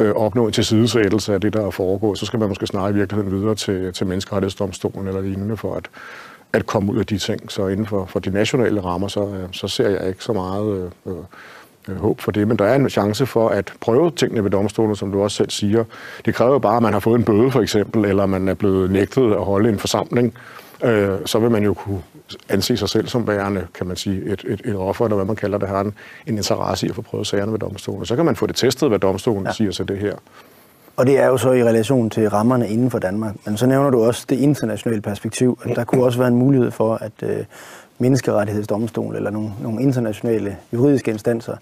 øh, 0.00 0.14
opnå 0.14 0.46
en 0.46 0.52
tilsidesættelse 0.52 1.34
af 1.34 1.40
det, 1.40 1.52
der 1.52 1.66
er 1.66 1.70
foregået, 1.70 2.18
så 2.18 2.26
skal 2.26 2.38
man 2.38 2.48
måske 2.48 2.66
snarere 2.66 2.90
i 2.90 2.94
virkeligheden 2.94 3.40
videre 3.40 3.54
til, 3.54 3.92
til 3.92 4.06
menneskerettighedsdomstolen 4.06 5.08
eller 5.08 5.20
lignende 5.20 5.56
for 5.56 5.74
at, 5.74 5.90
at 6.52 6.66
komme 6.66 6.92
ud 6.92 6.98
af 6.98 7.06
de 7.06 7.18
ting. 7.18 7.52
Så 7.52 7.68
inden 7.68 7.86
for, 7.86 8.06
for 8.06 8.18
de 8.18 8.30
nationale 8.30 8.80
rammer, 8.80 9.08
så, 9.08 9.28
øh, 9.28 9.48
så 9.52 9.68
ser 9.68 9.88
jeg 9.88 10.08
ikke 10.08 10.24
så 10.24 10.32
meget 10.32 10.92
øh, 11.06 11.12
øh, 11.88 11.96
håb 11.96 12.20
for 12.20 12.32
det, 12.32 12.48
men 12.48 12.56
der 12.56 12.64
er 12.64 12.74
en 12.74 12.90
chance 12.90 13.26
for 13.26 13.48
at 13.48 13.72
prøve 13.80 14.10
tingene 14.10 14.44
ved 14.44 14.50
domstolen, 14.50 14.96
som 14.96 15.12
du 15.12 15.22
også 15.22 15.36
selv 15.36 15.50
siger. 15.50 15.84
Det 16.24 16.34
kræver 16.34 16.52
jo 16.52 16.58
bare, 16.58 16.76
at 16.76 16.82
man 16.82 16.92
har 16.92 17.00
fået 17.00 17.18
en 17.18 17.24
bøde 17.24 17.50
for 17.50 17.60
eksempel, 17.60 18.04
eller 18.04 18.26
man 18.26 18.48
er 18.48 18.54
blevet 18.54 18.90
nægtet 18.90 19.32
at 19.32 19.44
holde 19.44 19.68
en 19.68 19.78
forsamling. 19.78 20.34
Øh, 20.84 21.18
så 21.26 21.38
vil 21.38 21.50
man 21.50 21.64
jo 21.64 21.74
kunne 21.74 22.02
anse 22.48 22.76
sig 22.76 22.88
selv 22.88 23.08
som 23.08 23.26
værende, 23.26 23.66
kan 23.74 23.86
man 23.86 23.96
sige, 23.96 24.24
et, 24.24 24.44
et, 24.48 24.60
et 24.64 24.76
offer, 24.76 25.04
eller 25.04 25.16
hvad 25.16 25.26
man 25.26 25.36
kalder 25.36 25.58
det, 25.58 25.68
har 25.68 25.80
en, 25.80 25.94
en 26.26 26.36
interesse 26.36 26.86
i 26.86 26.88
at 26.88 26.94
få 26.94 27.02
prøvet 27.02 27.26
sagerne 27.26 27.52
ved 27.52 27.58
domstolen. 27.58 28.06
Så 28.06 28.16
kan 28.16 28.24
man 28.24 28.36
få 28.36 28.46
det 28.46 28.56
testet, 28.56 28.88
hvad 28.88 28.98
domstolen 28.98 29.46
ja. 29.46 29.52
siger 29.52 29.70
til 29.70 29.88
det 29.88 29.98
her. 29.98 30.14
Og 30.96 31.06
det 31.06 31.18
er 31.18 31.26
jo 31.26 31.36
så 31.36 31.52
i 31.52 31.64
relation 31.64 32.10
til 32.10 32.28
rammerne 32.28 32.68
inden 32.68 32.90
for 32.90 32.98
Danmark. 32.98 33.34
Men 33.44 33.56
så 33.56 33.66
nævner 33.66 33.90
du 33.90 34.04
også 34.04 34.26
det 34.28 34.38
internationale 34.38 35.00
perspektiv, 35.00 35.58
at 35.64 35.76
der 35.76 35.84
kunne 35.84 36.04
også 36.04 36.18
være 36.18 36.28
en 36.28 36.36
mulighed 36.36 36.70
for, 36.70 36.94
at 36.94 37.12
øh, 37.22 37.44
menneskerettighedsdomstol 37.98 39.16
eller 39.16 39.30
nogle, 39.30 39.50
nogle 39.62 39.82
internationale 39.82 40.56
juridiske 40.72 41.10
instanser 41.10 41.56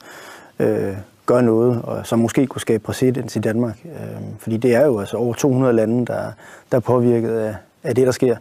øh, 0.59 0.97
gør 1.27 1.41
noget, 1.41 1.83
og 1.83 2.07
som 2.07 2.19
måske 2.19 2.47
kunne 2.47 2.61
skabe 2.61 2.83
præcedens 2.83 3.37
i 3.37 3.39
Danmark. 3.39 3.79
Øh, 3.85 4.23
fordi 4.39 4.57
det 4.57 4.75
er 4.75 4.87
jo 4.87 5.01
altså 5.01 5.17
over 5.17 5.35
200 5.35 5.73
lande, 5.73 6.07
der, 6.07 6.33
der 6.73 6.77
er 6.77 6.81
påvirket 6.81 7.31
af, 7.31 7.55
af 7.83 7.95
det, 7.95 8.07
der 8.07 8.13
sker. 8.13 8.37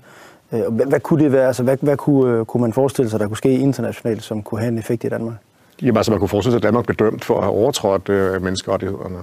Øh, 0.54 0.74
hvad, 0.74 0.86
hvad 0.86 1.00
kunne 1.00 1.24
det 1.24 1.32
være? 1.32 1.48
Altså, 1.48 1.64
hvad, 1.64 1.78
hvad 1.82 1.98
kunne, 1.98 2.34
øh, 2.34 2.46
kunne 2.46 2.62
man 2.62 2.74
forestille 2.74 3.10
sig, 3.10 3.20
der 3.20 3.28
kunne 3.28 3.38
ske 3.38 3.54
internationalt, 3.54 4.24
som 4.24 4.44
kunne 4.44 4.62
have 4.62 4.72
en 4.72 4.78
effekt 4.78 5.04
i 5.04 5.10
Danmark? 5.10 5.36
Jamen 5.82 5.98
altså, 5.98 6.12
man 6.12 6.20
kunne 6.20 6.30
forestille 6.30 6.52
sig, 6.52 6.58
at 6.58 6.64
Danmark 6.64 6.86
blev 6.86 6.96
dømt 6.96 7.26
for 7.26 7.38
at 7.38 7.44
have 7.44 7.54
overtrådt 7.54 8.10
øh, 8.10 8.42
menneskerettighederne. 8.42 9.20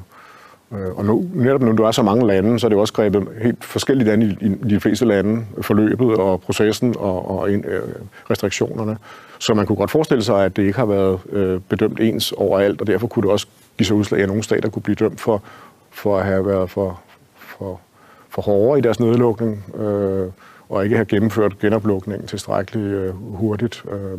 Øh, 0.73 0.99
og 0.99 1.05
nu, 1.05 1.25
netop 1.35 1.63
nu, 1.63 1.73
du 1.73 1.83
er 1.83 1.91
så 1.91 2.03
mange 2.03 2.27
lande, 2.27 2.59
så 2.59 2.67
er 2.67 2.69
det 2.69 2.77
jo 2.77 2.81
også 2.81 2.93
grebet 2.93 3.29
helt 3.43 3.65
forskelligt 3.65 4.11
an 4.11 4.23
i, 4.23 4.37
i 4.41 4.49
de 4.49 4.81
fleste 4.81 5.05
lande, 5.05 5.45
forløbet 5.61 6.17
og 6.17 6.41
processen 6.41 6.95
og, 6.99 7.39
og 7.39 7.51
øh, 7.51 7.83
restriktionerne. 8.31 8.97
Så 9.39 9.55
man 9.55 9.67
kunne 9.67 9.77
godt 9.77 9.91
forestille 9.91 10.25
sig, 10.25 10.45
at 10.45 10.57
det 10.57 10.63
ikke 10.63 10.79
har 10.79 10.87
været 10.87 11.21
øh, 11.33 11.61
bedømt 11.69 12.01
ens 12.01 12.33
overalt, 12.33 12.81
og 12.81 12.87
derfor 12.87 13.07
kunne 13.07 13.23
det 13.23 13.31
også 13.31 13.47
give 13.79 13.87
sig 13.87 13.97
udslag, 13.97 14.21
at 14.21 14.29
nogle 14.29 14.43
stater 14.43 14.69
kunne 14.69 14.83
blive 14.83 14.95
dømt 14.95 15.21
for, 15.21 15.43
for 15.91 16.19
at 16.19 16.25
have 16.25 16.47
været 16.47 16.71
for, 16.71 17.01
for, 17.37 17.81
for 18.29 18.43
hårdere 18.43 18.79
i 18.79 18.81
deres 18.81 19.01
nedlukning, 19.01 19.65
øh, 19.79 20.27
og 20.69 20.85
ikke 20.85 20.97
have 20.97 21.07
gennemført 21.07 21.59
genoplukningen 21.59 22.27
tilstrækkeligt 22.27 22.87
øh, 22.87 23.15
hurtigt. 23.15 23.85
Øh, 23.93 24.19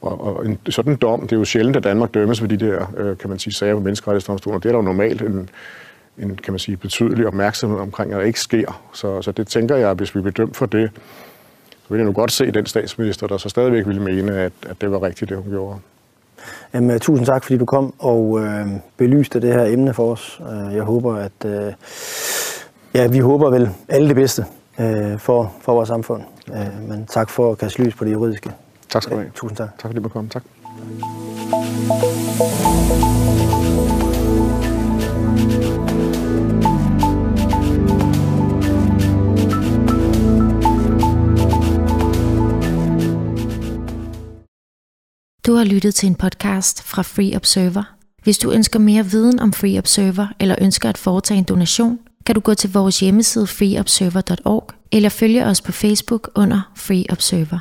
og, 0.00 0.20
og 0.36 0.46
en 0.46 0.58
sådan 0.68 0.96
dom, 0.96 1.20
det 1.20 1.32
er 1.32 1.36
jo 1.36 1.44
sjældent, 1.44 1.76
at 1.76 1.84
Danmark 1.84 2.14
dømmes 2.14 2.42
ved 2.42 2.48
de 2.48 2.56
der, 2.56 2.92
øh, 2.96 3.18
kan 3.18 3.30
man 3.30 3.38
sige, 3.38 3.54
sager 3.54 3.74
på 3.74 3.80
menneskerettighedsdomstolen. 3.80 4.60
Det 4.60 4.68
er 4.68 4.72
der 4.72 4.78
jo 4.78 4.82
normalt 4.82 5.22
en, 5.22 5.50
en, 6.18 6.36
kan 6.36 6.52
man 6.52 6.58
sige, 6.58 6.76
betydelig 6.76 7.26
opmærksomhed 7.26 7.78
omkring, 7.78 8.12
at 8.12 8.20
det 8.20 8.26
ikke 8.26 8.40
sker. 8.40 8.82
Så, 8.92 9.22
så 9.22 9.32
det 9.32 9.48
tænker 9.48 9.76
jeg, 9.76 9.94
hvis 9.94 10.14
vi 10.14 10.20
bliver 10.20 10.32
dømt 10.32 10.56
for 10.56 10.66
det, 10.66 10.90
så 11.70 11.88
vil 11.88 11.96
jeg 11.96 12.06
nu 12.06 12.12
godt 12.12 12.32
se 12.32 12.50
den 12.50 12.66
statsminister, 12.66 13.26
der 13.26 13.36
så 13.36 13.48
stadigvæk 13.48 13.86
ville 13.86 14.02
mene, 14.02 14.32
at, 14.32 14.52
at 14.68 14.80
det 14.80 14.90
var 14.90 15.02
rigtigt, 15.02 15.28
det 15.28 15.38
hun 15.38 15.50
gjorde. 15.50 15.78
Jamen, 16.74 16.90
øh, 16.90 17.00
tusind 17.00 17.26
tak, 17.26 17.44
fordi 17.44 17.58
du 17.58 17.64
kom 17.64 17.94
og 17.98 18.40
øh, 18.40 18.66
belyste 18.96 19.40
det 19.40 19.52
her 19.52 19.64
emne 19.64 19.94
for 19.94 20.12
os. 20.12 20.40
Øh, 20.40 20.74
jeg 20.74 20.82
håber, 20.82 21.16
at 21.16 21.44
øh, 21.46 21.72
ja, 22.94 23.06
vi 23.06 23.18
håber 23.18 23.50
vel 23.50 23.70
alle 23.88 24.08
det 24.08 24.16
bedste 24.16 24.44
øh, 24.78 25.18
for, 25.18 25.52
for 25.60 25.74
vores 25.74 25.88
samfund. 25.88 26.22
Øh, 26.48 26.88
men 26.88 27.06
tak 27.06 27.30
for 27.30 27.52
at 27.52 27.58
kaste 27.58 27.82
lys 27.82 27.94
på 27.94 28.04
det 28.04 28.12
juridiske. 28.12 28.50
Tak 28.88 29.02
skal 29.02 29.16
du 29.16 29.20
have. 29.20 29.32
Tusind 29.34 29.56
tak. 29.56 29.68
Tak 29.78 29.90
fordi 29.90 30.02
du 30.02 30.08
kom. 30.08 30.28
Tak. 30.28 30.42
Du 45.46 45.54
har 45.54 45.64
lyttet 45.64 45.94
til 45.94 46.06
en 46.06 46.14
podcast 46.14 46.82
fra 46.82 47.02
Free 47.02 47.36
Observer. 47.36 47.94
Hvis 48.22 48.38
du 48.38 48.52
ønsker 48.52 48.78
mere 48.78 49.04
viden 49.04 49.40
om 49.40 49.52
Free 49.52 49.78
Observer 49.78 50.26
eller 50.40 50.56
ønsker 50.60 50.88
at 50.88 50.98
foretage 50.98 51.38
en 51.38 51.44
donation, 51.44 51.98
kan 52.26 52.34
du 52.34 52.40
gå 52.40 52.54
til 52.54 52.72
vores 52.72 53.00
hjemmeside 53.00 53.46
freeobserver.org 53.46 54.70
eller 54.92 55.08
følge 55.08 55.44
os 55.44 55.60
på 55.60 55.72
Facebook 55.72 56.30
under 56.34 56.72
Free 56.76 57.04
Observer. 57.10 57.58